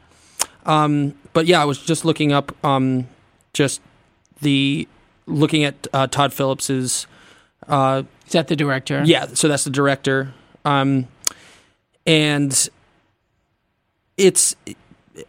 Um, 0.66 1.14
but 1.34 1.46
yeah, 1.46 1.62
I 1.62 1.66
was 1.66 1.78
just 1.82 2.04
looking 2.06 2.32
up 2.32 2.54
um, 2.66 3.08
just 3.54 3.80
the 4.42 4.88
looking 5.28 5.64
at 5.66 5.88
uh, 5.94 6.08
Todd 6.08 6.34
Phillips's 6.34 7.06
uh, 7.68 8.04
Is 8.26 8.32
that 8.34 8.48
the 8.48 8.56
director? 8.56 9.04
Yeah, 9.06 9.28
so 9.34 9.48
that's 9.48 9.64
the 9.66 9.70
director. 9.70 10.34
Um, 10.66 11.08
and 12.06 12.70
it's 14.18 14.56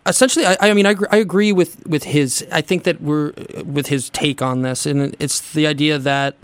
essentially, 0.07 0.47
I, 0.47 0.57
I 0.61 0.75
mean, 0.75 0.87
I, 0.87 0.91
agree- 0.91 1.09
I 1.11 1.17
agree 1.17 1.53
with, 1.53 1.87
with 1.87 2.05
his, 2.05 2.47
I 2.53 2.61
think 2.61 2.85
that 2.85 3.01
we're, 3.01 3.33
with 3.65 3.87
his 3.89 4.11
take 4.11 4.43
on 4.43 4.63
this. 4.63 4.87
And 4.87 5.15
it's 5.19 5.53
the 5.53 5.67
idea 5.67 5.99
that, 5.99 6.37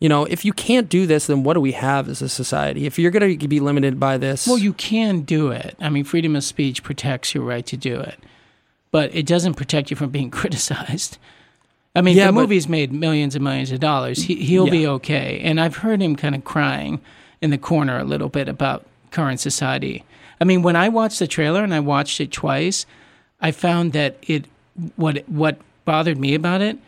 you 0.00 0.08
know, 0.08 0.24
if 0.24 0.44
you 0.44 0.52
can't 0.52 0.88
do 0.88 1.06
this, 1.06 1.26
then 1.26 1.44
what 1.44 1.54
do 1.54 1.60
we 1.60 1.72
have 1.72 2.08
as 2.08 2.20
a 2.20 2.28
society? 2.28 2.84
If 2.86 2.98
you're 2.98 3.10
going 3.10 3.38
to 3.38 3.48
be 3.48 3.60
limited 3.60 3.98
by 3.98 4.18
this. 4.18 4.46
Well, 4.46 4.58
you 4.58 4.72
can 4.72 5.20
do 5.20 5.50
it. 5.50 5.76
I 5.80 5.88
mean, 5.88 6.04
freedom 6.04 6.36
of 6.36 6.44
speech 6.44 6.82
protects 6.82 7.34
your 7.34 7.44
right 7.44 7.64
to 7.66 7.76
do 7.76 8.00
it, 8.00 8.18
but 8.90 9.14
it 9.14 9.24
doesn't 9.26 9.54
protect 9.54 9.90
you 9.90 9.96
from 9.96 10.10
being 10.10 10.30
criticized. 10.40 11.18
I 11.96 12.00
mean, 12.02 12.16
Yeah, 12.16 12.26
the 12.26 12.32
but- 12.32 12.40
movie's 12.40 12.68
made 12.68 12.92
millions 12.92 13.34
and 13.34 13.44
millions 13.44 13.70
of 13.70 13.80
dollars. 13.80 14.22
He, 14.24 14.34
he'll 14.36 14.68
be 14.68 14.86
okay. 14.86 15.40
And 15.44 15.60
I've 15.60 15.76
heard 15.76 16.02
him 16.02 16.16
kind 16.16 16.34
of 16.34 16.44
crying 16.44 17.00
in 17.40 17.50
the 17.50 17.58
corner 17.58 17.98
a 17.98 18.04
little 18.04 18.28
bit 18.28 18.48
about 18.48 18.84
current 19.12 19.38
society. 19.38 20.04
I 20.40 20.44
mean, 20.44 20.62
when 20.62 20.76
I 20.76 20.88
watched 20.88 21.18
the 21.18 21.26
trailer 21.26 21.62
and 21.62 21.74
I 21.74 21.80
watched 21.80 22.20
it 22.20 22.32
twice, 22.32 22.86
I 23.40 23.50
found 23.50 23.92
that 23.92 24.16
it 24.22 24.46
what 24.96 25.28
what 25.28 25.58
bothered 25.84 26.18
me 26.18 26.34
about 26.34 26.60
it, 26.60 26.78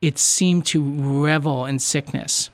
it 0.00 0.18
seemed 0.18 0.66
to 0.66 0.82
revel 0.82 1.64
in 1.66 1.78
sickness. 1.78 2.50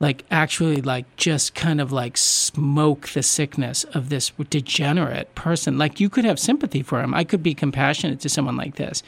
Like 0.00 0.24
actually 0.30 0.82
like 0.82 1.06
just 1.16 1.54
kind 1.54 1.80
of 1.80 1.92
like 1.92 2.16
smoke 2.16 3.08
the 3.08 3.22
sickness 3.22 3.84
of 3.84 4.08
this 4.08 4.32
degenerate 4.50 5.34
person. 5.34 5.78
Like 5.78 6.00
you 6.00 6.10
could 6.10 6.24
have 6.24 6.38
sympathy 6.38 6.82
for 6.82 7.00
him. 7.00 7.14
I 7.14 7.24
could 7.24 7.42
be 7.42 7.54
compassionate 7.54 8.20
to 8.20 8.28
someone 8.28 8.56
like 8.56 8.76
this. 8.76 9.02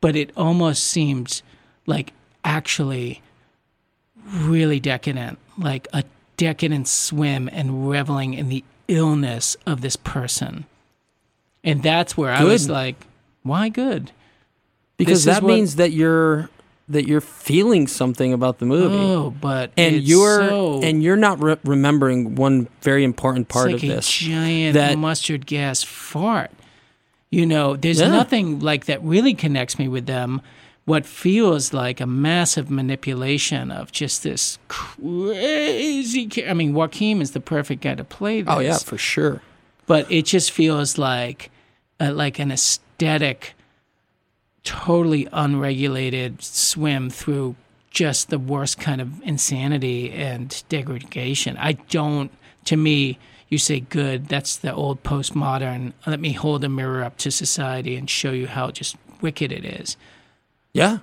But 0.00 0.16
it 0.16 0.32
almost 0.36 0.84
seemed 0.84 1.42
like 1.86 2.12
actually 2.44 3.22
really 4.34 4.80
decadent, 4.80 5.38
like 5.58 5.86
a 5.92 6.04
decadent 6.36 6.88
swim 6.88 7.48
and 7.52 7.88
reveling 7.88 8.34
in 8.34 8.48
the 8.48 8.64
illness 8.88 9.56
of 9.66 9.80
this 9.80 9.96
person. 9.96 10.64
And 11.64 11.82
that's 11.82 12.16
where 12.16 12.32
I 12.32 12.44
was 12.44 12.68
like, 12.68 12.96
why 13.42 13.68
good? 13.68 14.10
because 14.98 15.24
this 15.24 15.34
is 15.34 15.40
that 15.40 15.42
what- 15.42 15.54
means 15.54 15.76
that 15.76 15.90
you're, 15.92 16.48
that 16.88 17.08
you're 17.08 17.20
feeling 17.20 17.86
something 17.88 18.32
about 18.32 18.58
the 18.58 18.66
movie. 18.66 18.94
Oh, 18.94 19.30
but 19.30 19.72
and 19.76 19.96
it's 19.96 20.06
you're 20.08 20.48
so, 20.48 20.80
and 20.82 21.02
you're 21.02 21.16
not 21.16 21.42
re- 21.42 21.56
remembering 21.64 22.34
one 22.36 22.68
very 22.82 23.02
important 23.02 23.48
part 23.48 23.66
like 23.72 23.82
of 23.82 23.88
this. 23.88 24.08
giant 24.10 24.74
that- 24.74 24.98
mustard 24.98 25.46
gas 25.46 25.82
fart. 25.82 26.50
You 27.30 27.46
know, 27.46 27.76
there's 27.76 28.00
Yeah. 28.00 28.08
nothing 28.08 28.60
like 28.60 28.84
that 28.86 29.02
really 29.02 29.32
connects 29.34 29.78
me 29.78 29.88
with 29.88 30.06
them. 30.06 30.42
What 30.84 31.06
feels 31.06 31.72
like 31.72 32.00
a 32.00 32.06
massive 32.06 32.68
manipulation 32.70 33.70
of 33.70 33.92
just 33.92 34.22
this 34.24 34.58
crazy. 34.68 36.28
I 36.46 36.54
mean, 36.54 36.74
Joaquin 36.74 37.22
is 37.22 37.30
the 37.32 37.40
perfect 37.40 37.82
guy 37.82 37.94
to 37.94 38.04
play 38.04 38.42
this. 38.42 38.52
Oh 38.54 38.58
yeah, 38.58 38.78
for 38.78 38.98
sure. 38.98 39.40
but 39.86 40.10
it 40.10 40.26
just 40.26 40.50
feels 40.50 40.98
like 40.98 41.50
uh, 42.00 42.12
like 42.12 42.38
an 42.40 42.50
aesthetic 42.50 43.54
totally 44.64 45.28
unregulated 45.32 46.42
swim 46.42 47.10
through 47.10 47.56
just 47.90 48.30
the 48.30 48.38
worst 48.38 48.78
kind 48.78 49.00
of 49.00 49.20
insanity 49.22 50.10
and 50.12 50.62
degradation 50.68 51.56
i 51.58 51.72
don't 51.72 52.30
to 52.64 52.76
me 52.76 53.18
you 53.48 53.58
say 53.58 53.80
good 53.80 54.28
that's 54.28 54.56
the 54.56 54.72
old 54.72 55.02
postmodern 55.02 55.92
let 56.06 56.20
me 56.20 56.32
hold 56.32 56.62
a 56.64 56.68
mirror 56.68 57.02
up 57.02 57.16
to 57.18 57.30
society 57.30 57.96
and 57.96 58.08
show 58.08 58.30
you 58.30 58.46
how 58.46 58.70
just 58.70 58.96
wicked 59.20 59.50
it 59.52 59.64
is 59.64 59.96
Yeah. 60.74 60.98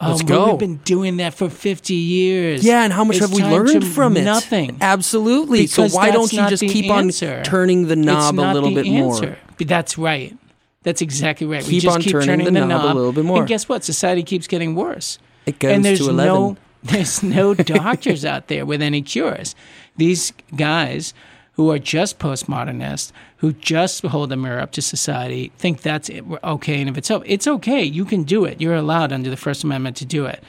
Let's 0.00 0.22
oh, 0.22 0.24
but 0.24 0.28
go. 0.28 0.50
we've 0.50 0.58
been 0.60 0.76
doing 0.76 1.16
that 1.16 1.34
for 1.34 1.50
50 1.50 1.92
years 1.92 2.64
Yeah, 2.64 2.84
and 2.84 2.92
how 2.92 3.02
much 3.02 3.16
It's 3.16 3.26
have 3.26 3.34
we 3.34 3.42
learned 3.42 3.84
from 3.84 4.16
it? 4.16 4.22
nothing 4.22 4.78
Absolutely. 4.80 5.62
Because 5.62 5.92
so 5.92 5.96
why 5.98 6.12
don't 6.12 6.32
you 6.32 6.48
just 6.48 6.62
keep 6.62 6.88
answer. 6.88 7.38
on 7.38 7.42
turning 7.42 7.88
the 7.88 7.96
knob 7.96 8.38
a 8.38 8.52
little 8.52 8.70
the 8.70 8.82
bit 8.82 8.86
more? 8.86 9.36
But 9.56 9.66
That's 9.66 9.98
right. 9.98 10.36
That's 10.84 11.02
exactly 11.02 11.48
right. 11.48 11.64
we 11.64 11.70
Keep 11.70 11.82
just 11.82 11.94
on 11.96 12.02
keep 12.02 12.12
turning 12.12 12.44
the 12.44 12.52
knob 12.52 12.84
a 12.84 12.94
little 12.94 13.12
bit 13.12 13.24
more. 13.24 13.40
And 13.40 13.48
guess 13.48 13.68
what? 13.68 13.82
Society 13.82 14.22
keeps 14.22 14.46
getting 14.46 14.76
worse. 14.76 15.18
It 15.46 15.58
goes 15.58 15.72
and 15.72 15.84
there's 15.84 15.98
to 15.98 16.10
eleven. 16.10 16.34
no 16.34 16.56
there's 16.84 17.22
no 17.24 17.54
doctors 17.54 18.24
out 18.24 18.46
there 18.46 18.64
with 18.64 18.80
any 18.80 19.02
cures. 19.02 19.56
These 19.96 20.32
guys 20.54 21.12
who 21.58 21.70
are 21.72 21.78
just 21.80 22.20
postmodernists, 22.20 23.10
who 23.38 23.52
just 23.52 24.02
hold 24.04 24.28
the 24.30 24.36
mirror 24.36 24.60
up 24.60 24.70
to 24.72 24.80
society, 24.80 25.50
think 25.58 25.82
that's 25.82 26.08
it, 26.08 26.24
okay. 26.44 26.80
And 26.80 26.88
if 26.88 26.96
it's 26.96 27.10
it's 27.26 27.48
okay, 27.48 27.82
you 27.82 28.04
can 28.04 28.22
do 28.22 28.44
it. 28.44 28.60
You're 28.60 28.76
allowed 28.76 29.12
under 29.12 29.28
the 29.28 29.36
First 29.36 29.64
Amendment 29.64 29.96
to 29.96 30.06
do 30.06 30.24
it. 30.24 30.42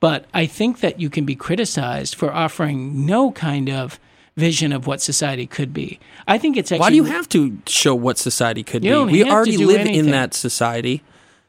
But 0.00 0.26
I 0.34 0.44
think 0.46 0.80
that 0.80 1.00
you 1.00 1.08
can 1.10 1.24
be 1.24 1.34
criticized 1.34 2.14
for 2.14 2.30
offering 2.32 3.06
no 3.06 3.32
kind 3.32 3.70
of 3.70 3.98
vision 4.36 4.70
of 4.72 4.86
what 4.86 5.00
society 5.00 5.46
could 5.46 5.72
be. 5.72 5.98
I 6.28 6.36
think 6.38 6.56
it's 6.58 6.70
actually 6.70 6.80
Why 6.80 6.90
do 6.90 6.96
you 6.96 7.04
have 7.04 7.28
to 7.30 7.58
show 7.66 7.94
what 7.94 8.18
society 8.18 8.62
could 8.62 8.82
be? 8.82 8.88
We 9.04 9.24
already 9.24 9.56
live 9.56 9.80
anything. 9.80 10.06
in 10.06 10.10
that 10.12 10.34
society. 10.34 11.02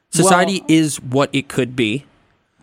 Society 0.09 0.59
Well- 0.61 0.65
is 0.79 1.01
what 1.01 1.29
it 1.33 1.47
could 1.49 1.75
be. 1.75 2.05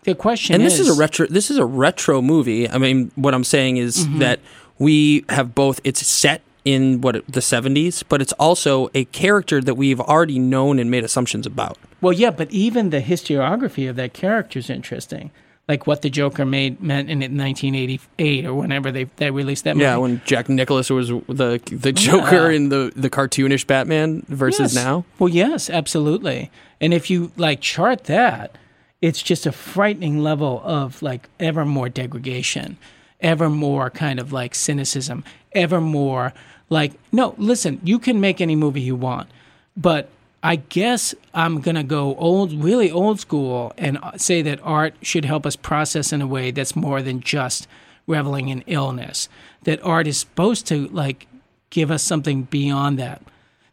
the 0.03 0.15
question 0.15 0.55
And 0.55 0.63
is 0.63 0.77
this 0.77 0.87
is 0.87 0.97
a 0.97 0.99
retro 0.99 1.27
this 1.27 1.51
is 1.51 1.57
a 1.57 1.65
retro 1.65 2.21
movie. 2.21 2.67
I 2.69 2.77
mean, 2.79 3.11
what 3.15 3.33
I'm 3.35 3.43
saying 3.43 3.77
is 3.77 4.05
Mm-hmm. 4.07 4.19
that 4.19 4.39
we 4.79 5.25
have 5.29 5.53
both 5.53 5.79
it's 5.83 6.05
set 6.05 6.41
in 6.65 7.01
what 7.01 7.15
the 7.27 7.39
70s, 7.39 8.03
but 8.07 8.21
it's 8.21 8.33
also 8.33 8.89
a 8.93 9.05
character 9.05 9.61
that 9.61 9.75
we've 9.75 9.99
already 10.01 10.39
known 10.39 10.77
and 10.79 10.89
made 10.91 11.03
assumptions 11.03 11.45
about. 11.45 11.77
Well, 12.01 12.13
yeah, 12.13 12.31
but 12.31 12.51
even 12.51 12.89
the 12.89 13.01
historiography 13.01 13.89
of 13.89 13.95
that 13.95 14.13
character 14.13 14.59
is 14.59 14.69
interesting. 14.69 15.31
Like 15.67 15.85
what 15.85 16.01
the 16.01 16.09
Joker 16.09 16.45
made 16.45 16.81
meant 16.81 17.09
in 17.09 17.19
1988 17.19 18.45
or 18.45 18.53
whenever 18.55 18.91
they, 18.91 19.03
they 19.17 19.29
released 19.31 19.63
that 19.65 19.75
movie. 19.75 19.83
Yeah, 19.83 19.97
when 19.97 20.21
Jack 20.25 20.49
Nicholas 20.49 20.89
was 20.89 21.09
the 21.09 21.61
the 21.71 21.91
Joker 21.91 22.49
Yeah. 22.49 22.55
in 22.55 22.69
the 22.69 22.91
the 22.95 23.09
cartoonish 23.09 23.67
Batman 23.67 24.23
versus 24.27 24.73
Yes. 24.73 24.83
now. 24.83 25.05
Well, 25.19 25.29
yes, 25.29 25.69
absolutely. 25.69 26.49
And 26.81 26.93
if 26.93 27.09
you 27.09 27.31
like 27.37 27.61
chart 27.61 28.05
that, 28.05 28.57
it's 29.01 29.21
just 29.21 29.45
a 29.45 29.51
frightening 29.51 30.19
level 30.23 30.61
of 30.65 31.01
like 31.03 31.29
ever 31.39 31.65
more 31.65 31.87
degradation, 31.87 32.77
ever 33.21 33.49
more 33.49 33.89
kind 33.89 34.19
of 34.19 34.31
like 34.31 34.55
cynicism, 34.55 35.23
ever 35.53 35.81
more 35.81 36.33
like 36.69 36.93
no, 37.11 37.35
listen, 37.37 37.79
you 37.83 37.99
can 37.99 38.21
make 38.21 38.41
any 38.41 38.55
movie 38.55 38.81
you 38.81 38.95
want, 38.95 39.29
but 39.75 40.09
I 40.41 40.57
guess 40.57 41.13
I'm 41.33 41.59
going 41.59 41.75
to 41.75 41.83
go 41.83 42.15
old 42.15 42.53
really 42.53 42.89
old 42.89 43.19
school 43.19 43.73
and 43.77 43.97
uh, 43.97 44.17
say 44.17 44.41
that 44.43 44.59
art 44.63 44.93
should 45.01 45.25
help 45.25 45.45
us 45.45 45.55
process 45.55 46.13
in 46.13 46.21
a 46.21 46.27
way 46.27 46.51
that's 46.51 46.75
more 46.75 47.01
than 47.01 47.19
just 47.19 47.67
reveling 48.07 48.47
in 48.47 48.61
illness. 48.65 49.27
That 49.63 49.83
art 49.83 50.07
is 50.07 50.17
supposed 50.17 50.65
to 50.67 50.87
like 50.87 51.27
give 51.69 51.91
us 51.91 52.03
something 52.03 52.43
beyond 52.43 52.97
that. 52.99 53.21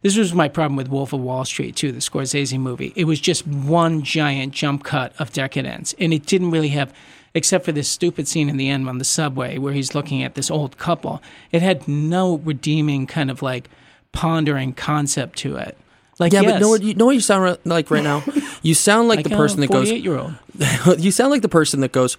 This 0.07 0.15
was 0.15 0.33
my 0.33 0.47
problem 0.47 0.77
with 0.77 0.87
Wolf 0.87 1.11
of 1.11 1.19
Wall 1.19 1.43
Street 1.43 1.75
too, 1.75 1.91
the 1.91 1.99
Scorsese 1.99 2.57
movie. 2.57 2.93
It 2.95 3.03
was 3.03 3.19
just 3.19 3.45
one 3.45 4.03
giant 4.03 4.53
jump 4.53 4.85
cut 4.85 5.11
of 5.19 5.33
decadence, 5.33 5.93
and 5.99 6.13
it 6.13 6.25
didn't 6.25 6.49
really 6.49 6.69
have, 6.69 6.93
except 7.33 7.65
for 7.65 7.73
this 7.73 7.89
stupid 7.89 8.25
scene 8.25 8.47
in 8.47 8.55
the 8.55 8.69
end 8.69 8.87
on 8.87 8.99
the 8.99 9.03
subway 9.03 9.57
where 9.57 9.73
he's 9.73 9.93
looking 9.93 10.23
at 10.23 10.35
this 10.35 10.49
old 10.49 10.77
couple. 10.77 11.21
It 11.51 11.61
had 11.61 11.89
no 11.89 12.37
redeeming 12.37 13.05
kind 13.05 13.29
of 13.29 13.41
like 13.41 13.69
pondering 14.13 14.71
concept 14.71 15.39
to 15.39 15.57
it. 15.57 15.77
Like 16.19 16.31
Yeah, 16.31 16.39
yes, 16.39 16.53
but 16.53 16.61
know 16.61 16.69
what 16.69 16.83
you 16.83 16.93
know 16.93 17.05
what 17.07 17.15
you 17.15 17.19
sound 17.19 17.57
like 17.65 17.91
right 17.91 18.01
now. 18.01 18.23
You 18.61 18.75
sound 18.75 19.09
like, 19.09 19.17
like 19.17 19.29
the 19.29 19.35
person 19.35 19.59
that 19.59 19.69
goes. 19.69 19.91
year 19.91 20.17
old. 20.17 20.35
you 20.99 21.11
sound 21.11 21.31
like 21.31 21.41
the 21.41 21.49
person 21.49 21.81
that 21.81 21.91
goes. 21.91 22.15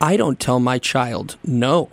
I 0.00 0.16
don't 0.16 0.38
tell 0.38 0.60
my 0.60 0.78
child 0.78 1.36
no. 1.44 1.90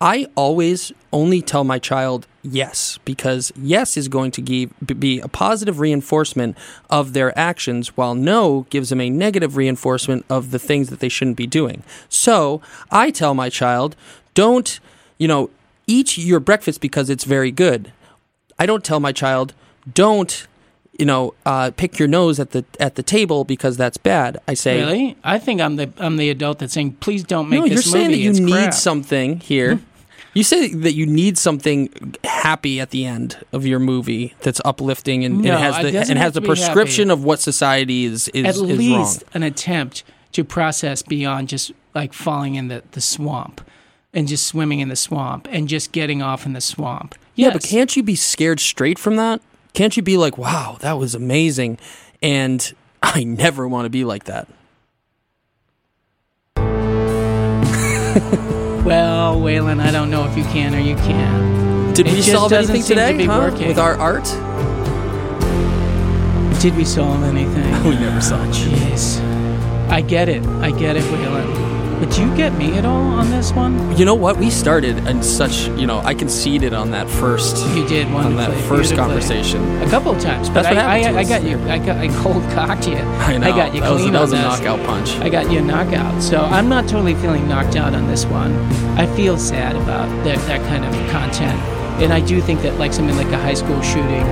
I 0.00 0.26
always 0.34 0.92
only 1.12 1.40
tell 1.40 1.64
my 1.64 1.78
child 1.78 2.26
yes 2.42 2.98
because 3.04 3.52
yes 3.56 3.96
is 3.96 4.08
going 4.08 4.30
to 4.32 4.42
give, 4.42 4.70
be 4.84 5.20
a 5.20 5.28
positive 5.28 5.80
reinforcement 5.80 6.56
of 6.90 7.12
their 7.12 7.36
actions, 7.38 7.96
while 7.96 8.14
no 8.14 8.66
gives 8.70 8.90
them 8.90 9.00
a 9.00 9.08
negative 9.08 9.56
reinforcement 9.56 10.26
of 10.28 10.50
the 10.50 10.58
things 10.58 10.90
that 10.90 11.00
they 11.00 11.08
shouldn't 11.08 11.36
be 11.36 11.46
doing. 11.46 11.82
So 12.08 12.60
I 12.90 13.10
tell 13.10 13.34
my 13.34 13.48
child, 13.48 13.96
don't, 14.34 14.78
you 15.16 15.28
know, 15.28 15.50
eat 15.86 16.18
your 16.18 16.40
breakfast 16.40 16.80
because 16.80 17.08
it's 17.08 17.24
very 17.24 17.50
good. 17.50 17.92
I 18.58 18.66
don't 18.66 18.84
tell 18.84 19.00
my 19.00 19.12
child, 19.12 19.54
don't, 19.92 20.46
you 20.98 21.04
know, 21.06 21.34
uh, 21.44 21.70
pick 21.76 21.98
your 21.98 22.08
nose 22.08 22.38
at 22.38 22.50
the 22.52 22.64
at 22.78 22.94
the 22.94 23.02
table 23.02 23.44
because 23.44 23.76
that's 23.76 23.96
bad. 23.96 24.38
I 24.46 24.54
say, 24.54 24.80
Really? 24.80 25.16
I 25.24 25.38
think 25.38 25.60
I'm 25.60 25.76
the 25.76 25.90
I'm 25.98 26.16
the 26.16 26.30
adult 26.30 26.58
that's 26.60 26.72
saying, 26.74 26.92
please 27.00 27.24
don't 27.24 27.48
make 27.48 27.60
no, 27.60 27.64
this 27.64 27.72
you're 27.72 27.82
saying 27.82 28.06
movie. 28.10 28.14
that 28.18 28.20
you 28.24 28.30
It's 28.30 28.38
need 28.40 28.52
crap." 28.52 28.74
something 28.74 29.40
here. 29.40 29.80
you 30.34 30.42
say 30.44 30.68
that 30.74 30.94
you 30.94 31.06
need 31.06 31.38
something 31.38 32.14
happy 32.24 32.80
at 32.80 32.90
the 32.90 33.04
end 33.06 33.38
of 33.52 33.64
your 33.66 33.78
movie 33.78 34.34
that's 34.40 34.60
uplifting 34.64 35.24
and, 35.24 35.42
No, 35.42 35.52
and 35.54 35.62
has 35.62 35.76
the 35.92 35.98
and 36.10 36.18
has 36.18 36.32
the 36.34 36.40
be 36.40 36.48
happy. 36.48 36.60
prescription 36.60 37.10
of 37.10 37.24
what 37.24 37.40
society 37.40 38.04
is 38.04 38.28
is, 38.28 38.44
At 38.44 38.50
is 38.54 38.60
least 38.62 39.22
wrong. 39.22 39.30
an 39.34 39.42
attempt 39.42 40.04
to 40.32 40.42
process 40.44 41.02
beyond 41.02 41.48
just 41.48 41.72
like 41.94 42.12
falling 42.12 42.56
in 42.56 42.66
the, 42.68 42.82
the 42.92 43.00
swamp 43.00 43.60
and 44.12 44.26
just 44.28 44.46
swimming 44.46 44.80
in 44.80 44.88
the 44.88 44.96
swamp 44.96 45.46
and 45.50 45.68
just 45.68 45.92
getting 45.92 46.22
off 46.22 46.46
in 46.46 46.52
the 46.52 46.60
swamp. 46.60 47.14
Yeah, 47.36 47.50
but 47.52 47.62
can't 47.64 47.96
you 47.96 48.02
be 48.02 48.14
scared 48.16 48.58
straight 48.60 48.98
from 48.98 49.16
that? 49.16 49.40
Can't 49.74 49.96
you 49.96 50.02
be 50.02 50.16
like, 50.16 50.38
"Wow, 50.38 50.78
that 50.80 50.94
was 50.94 51.14
amazing," 51.14 51.78
and 52.22 52.72
I 53.02 53.24
never 53.24 53.68
want 53.68 53.84
to 53.86 53.90
be 53.90 54.04
like 54.04 54.24
that. 54.24 54.48
Well, 58.84 59.36
Waylon, 59.40 59.80
I 59.80 59.90
don't 59.90 60.10
know 60.10 60.26
if 60.28 60.36
you 60.36 60.44
can 60.44 60.74
or 60.74 60.78
you 60.78 60.94
can't. 60.96 61.96
Did 61.96 62.06
It 62.06 62.12
we 62.12 62.20
solve 62.20 62.52
anything 62.52 62.82
seem 62.82 62.98
to 62.98 63.06
today 63.06 63.24
huh? 63.24 63.50
with 63.66 63.78
our 63.78 63.94
art? 63.94 64.24
Did 66.60 66.76
we 66.76 66.84
solve 66.84 67.22
anything? 67.22 67.72
We 67.88 67.94
never 67.94 68.20
solved. 68.20 68.52
Jeez. 68.52 69.20
I 69.88 70.02
get 70.02 70.28
it. 70.28 70.44
I 70.60 70.70
get 70.70 70.96
it, 70.96 71.04
Waylon. 71.04 71.63
But 72.00 72.10
do 72.10 72.22
you 72.22 72.36
get 72.36 72.52
me 72.54 72.76
at 72.76 72.84
all 72.84 73.02
on 73.02 73.30
this 73.30 73.52
one? 73.52 73.96
You 73.96 74.04
know 74.04 74.14
what? 74.14 74.36
We 74.36 74.50
started 74.50 75.06
in 75.06 75.22
such, 75.22 75.68
you 75.68 75.86
know, 75.86 76.00
I 76.00 76.14
conceded 76.14 76.74
on 76.74 76.90
that 76.90 77.08
first 77.08 77.64
You 77.74 77.86
did 77.86 78.08
on 78.08 78.36
that 78.36 78.52
first 78.68 78.94
conversation. 78.94 79.62
A 79.82 79.88
couple 79.88 80.12
of 80.12 80.20
times, 80.20 80.48
but 80.48 80.62
That's 80.62 80.74
what 80.74 80.78
I, 80.78 80.98
happened 80.98 81.18
I, 81.18 81.24
to 81.24 81.34
I 81.34 81.38
got 81.38 81.48
you. 81.48 81.58
I 81.70 81.78
got 81.78 81.96
I 81.96 82.22
cold 82.22 82.42
cocked 82.52 82.88
you. 82.88 82.96
I 82.96 83.38
know. 83.38 83.54
got 83.54 83.74
you 83.74 83.80
that 83.80 83.90
was, 83.90 84.04
that 84.04 84.20
was 84.20 84.32
a 84.32 84.36
this. 84.36 84.44
knockout 84.44 84.84
punch. 84.86 85.10
I 85.16 85.28
got 85.28 85.50
you 85.50 85.60
a 85.60 85.62
knockout. 85.62 86.22
So 86.22 86.40
I'm 86.40 86.68
not 86.68 86.88
totally 86.88 87.14
feeling 87.14 87.48
knocked 87.48 87.76
out 87.76 87.94
on 87.94 88.06
this 88.08 88.24
one. 88.26 88.52
I 88.98 89.06
feel 89.14 89.38
sad 89.38 89.76
about 89.76 90.08
that, 90.24 90.38
that 90.46 90.60
kind 90.68 90.84
of 90.84 90.92
content. 91.10 91.58
And 92.02 92.12
I 92.12 92.20
do 92.20 92.40
think 92.40 92.60
that 92.62 92.78
like 92.78 92.92
something 92.92 93.16
like 93.16 93.28
a 93.28 93.38
high 93.38 93.54
school 93.54 93.80
shooting 93.82 94.26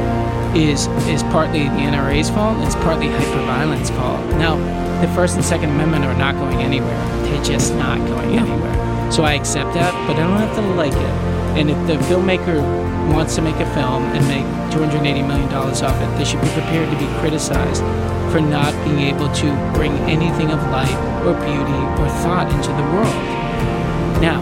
is 0.54 0.88
is 1.08 1.22
partly 1.24 1.64
the 1.64 1.80
NRA's 1.88 2.28
fault, 2.28 2.58
it's 2.66 2.74
partly 2.76 3.06
hyperviolence 3.06 3.88
fault. 3.96 4.20
Now, 4.36 4.56
the 5.02 5.08
First 5.14 5.34
and 5.34 5.44
Second 5.44 5.70
Amendment 5.70 6.04
are 6.04 6.14
not 6.14 6.36
going 6.36 6.62
anywhere. 6.62 6.96
They're 7.26 7.42
just 7.42 7.74
not 7.74 7.98
going 8.06 8.38
anywhere. 8.38 9.10
So 9.10 9.24
I 9.24 9.34
accept 9.34 9.74
that, 9.74 9.92
but 10.06 10.16
I 10.16 10.20
don't 10.20 10.38
have 10.38 10.54
to 10.54 10.62
like 10.78 10.92
it. 10.92 11.14
And 11.58 11.68
if 11.68 11.76
the 11.88 11.94
filmmaker 12.06 12.62
wants 13.12 13.34
to 13.34 13.42
make 13.42 13.56
a 13.56 13.66
film 13.74 14.04
and 14.14 14.22
make 14.28 14.46
$280 14.72 15.02
million 15.26 15.52
off 15.52 15.82
it, 15.82 16.18
they 16.18 16.24
should 16.24 16.40
be 16.40 16.48
prepared 16.50 16.88
to 16.88 16.98
be 16.98 17.06
criticized 17.18 17.82
for 18.32 18.40
not 18.40 18.72
being 18.84 19.00
able 19.00 19.30
to 19.34 19.46
bring 19.74 19.92
anything 20.08 20.52
of 20.52 20.62
light 20.70 20.94
or 21.26 21.34
beauty 21.34 21.82
or 22.00 22.08
thought 22.22 22.46
into 22.54 22.70
the 22.70 22.86
world. 22.94 24.22
Now, 24.22 24.40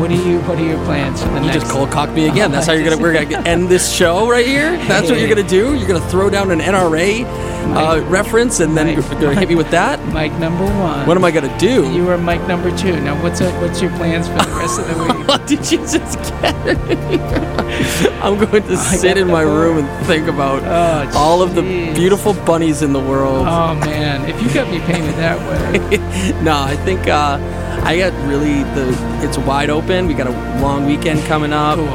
what 0.00 0.10
are 0.10 0.14
you? 0.14 0.40
What 0.40 0.58
are 0.58 0.64
your 0.64 0.82
plans 0.86 1.22
for 1.22 1.28
the 1.28 1.34
You 1.34 1.46
next? 1.46 1.60
just 1.60 1.70
cold 1.70 1.90
cocked 1.90 2.12
me 2.12 2.28
again. 2.28 2.50
That's 2.50 2.66
oh, 2.66 2.72
how 2.72 2.78
you're 2.78 2.88
gonna 2.88 3.00
we're 3.00 3.12
gonna 3.12 3.46
end 3.46 3.68
this 3.68 3.92
show 3.92 4.28
right 4.28 4.46
here. 4.46 4.76
That's 4.88 5.10
what 5.10 5.20
you're 5.20 5.28
gonna 5.28 5.46
do. 5.46 5.76
You're 5.76 5.86
gonna 5.86 6.08
throw 6.08 6.30
down 6.30 6.50
an 6.50 6.60
NRA 6.60 7.24
uh, 7.64 8.00
reference 8.08 8.60
and 8.60 8.76
then 8.76 8.86
Mike. 8.86 8.96
you're 8.96 9.20
gonna 9.20 9.38
hit 9.38 9.48
me 9.48 9.54
with 9.54 9.70
that. 9.70 9.98
Mike 10.12 10.32
number 10.38 10.64
one. 10.64 11.06
What 11.06 11.16
am 11.16 11.24
I 11.24 11.30
gonna 11.30 11.56
do? 11.58 11.90
You 11.92 12.08
are 12.10 12.18
Mike 12.18 12.46
number 12.46 12.76
two. 12.76 12.98
Now, 13.00 13.20
what's 13.22 13.40
uh 13.40 13.50
what's 13.60 13.80
your 13.80 13.90
plans 13.96 14.26
for 14.28 14.34
the 14.34 14.56
rest 14.58 14.80
of 14.80 14.88
the 14.88 14.94
week? 15.18 15.28
What 15.28 15.46
did 15.46 15.70
you 15.70 15.78
just 15.78 16.18
get? 16.40 16.54
I'm 18.22 18.38
going 18.38 18.62
to 18.62 18.72
I 18.74 18.96
sit 18.96 19.16
in 19.16 19.28
my 19.28 19.44
book. 19.44 19.54
room 19.54 19.78
and 19.84 20.06
think 20.06 20.28
about 20.28 20.62
Oh, 20.64 21.18
all 21.18 21.42
of 21.42 21.54
the 21.54 21.62
beautiful 21.94 22.34
bunnies 22.34 22.82
in 22.82 22.92
the 22.92 23.00
world. 23.00 23.46
Oh 23.48 23.74
man, 23.74 24.28
if 24.28 24.40
you 24.42 24.52
got 24.52 24.70
me 24.70 24.78
painted 24.80 25.14
that 25.16 25.38
way, 25.48 25.98
no, 26.42 26.60
I 26.60 26.76
think 26.84 27.08
uh, 27.08 27.38
I 27.82 27.98
got 27.98 28.12
really 28.28 28.62
the. 28.74 28.94
It's 29.26 29.38
wide 29.38 29.70
open. 29.70 30.06
We 30.06 30.14
got 30.14 30.26
a 30.26 30.60
long 30.60 30.86
weekend 30.86 31.20
coming 31.24 31.52
up, 31.52 31.76
cool. 31.78 31.86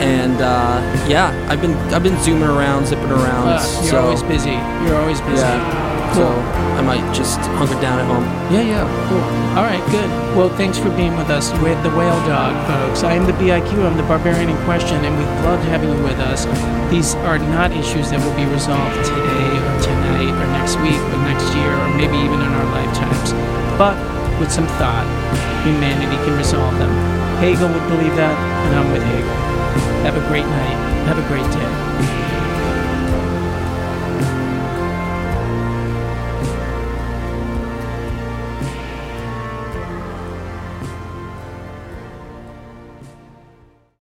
And 0.00 0.40
uh, 0.40 0.80
yeah, 1.08 1.30
I've 1.48 1.60
been 1.60 1.74
I've 1.92 2.02
been 2.02 2.18
zooming 2.22 2.48
around, 2.48 2.86
zipping 2.86 3.10
around. 3.10 3.48
Uh, 3.48 3.62
you're 3.82 3.90
so 3.92 4.00
always 4.00 4.22
busy. 4.22 4.56
You're 4.86 4.96
always 4.96 5.20
busy. 5.22 5.42
yeah, 5.42 6.12
Cool. 6.14 6.24
so 6.24 6.78
I 6.78 6.82
might 6.82 7.02
just 7.14 7.38
hunker 7.58 7.78
down 7.80 7.98
at 7.98 8.06
home. 8.06 8.24
Yeah, 8.54 8.62
yeah, 8.62 8.84
cool. 9.10 9.20
All 9.58 9.66
right, 9.66 9.82
good. 9.90 10.08
Well, 10.38 10.48
thanks 10.56 10.78
for 10.78 10.90
being 10.94 11.16
with 11.16 11.28
us 11.30 11.50
with 11.60 11.76
the 11.82 11.90
Whale 11.90 12.16
Dog, 12.30 12.54
folks. 12.70 13.02
I 13.02 13.14
am 13.14 13.26
the 13.26 13.34
BIQ, 13.34 13.82
I'm 13.82 13.96
the 13.96 14.06
barbarian 14.06 14.48
in 14.50 14.56
question, 14.64 15.02
and 15.04 15.12
we 15.18 15.24
loved 15.42 15.64
having 15.66 15.90
you 15.90 16.00
with 16.04 16.18
us. 16.22 16.46
These 16.90 17.14
are 17.26 17.38
not 17.38 17.72
issues 17.72 18.10
that 18.14 18.22
will 18.22 18.36
be 18.38 18.46
resolved 18.46 18.94
today 19.04 19.50
or 19.58 19.74
tonight 19.82 20.30
or 20.38 20.46
next 20.54 20.78
week 20.80 20.96
or 21.12 21.18
next 21.26 21.50
year 21.58 21.74
or 21.74 21.88
maybe 21.98 22.16
even 22.22 22.38
in 22.38 22.50
our 22.54 22.68
lifetimes. 22.70 23.34
But 23.76 23.98
with 24.38 24.52
some 24.54 24.66
thought, 24.78 25.04
humanity 25.66 26.14
can 26.22 26.38
resolve 26.38 26.78
them. 26.78 26.90
Hegel 27.42 27.66
would 27.68 27.86
believe 27.90 28.14
that, 28.14 28.34
and 28.38 28.72
I'm 28.78 28.88
with 28.94 29.02
Hegel. 29.02 29.47
Have 30.04 30.16
a 30.16 30.26
great 30.28 30.46
night. 30.46 31.06
Have 31.06 31.18
a 31.18 31.26
great 31.28 31.50
day. 31.52 32.27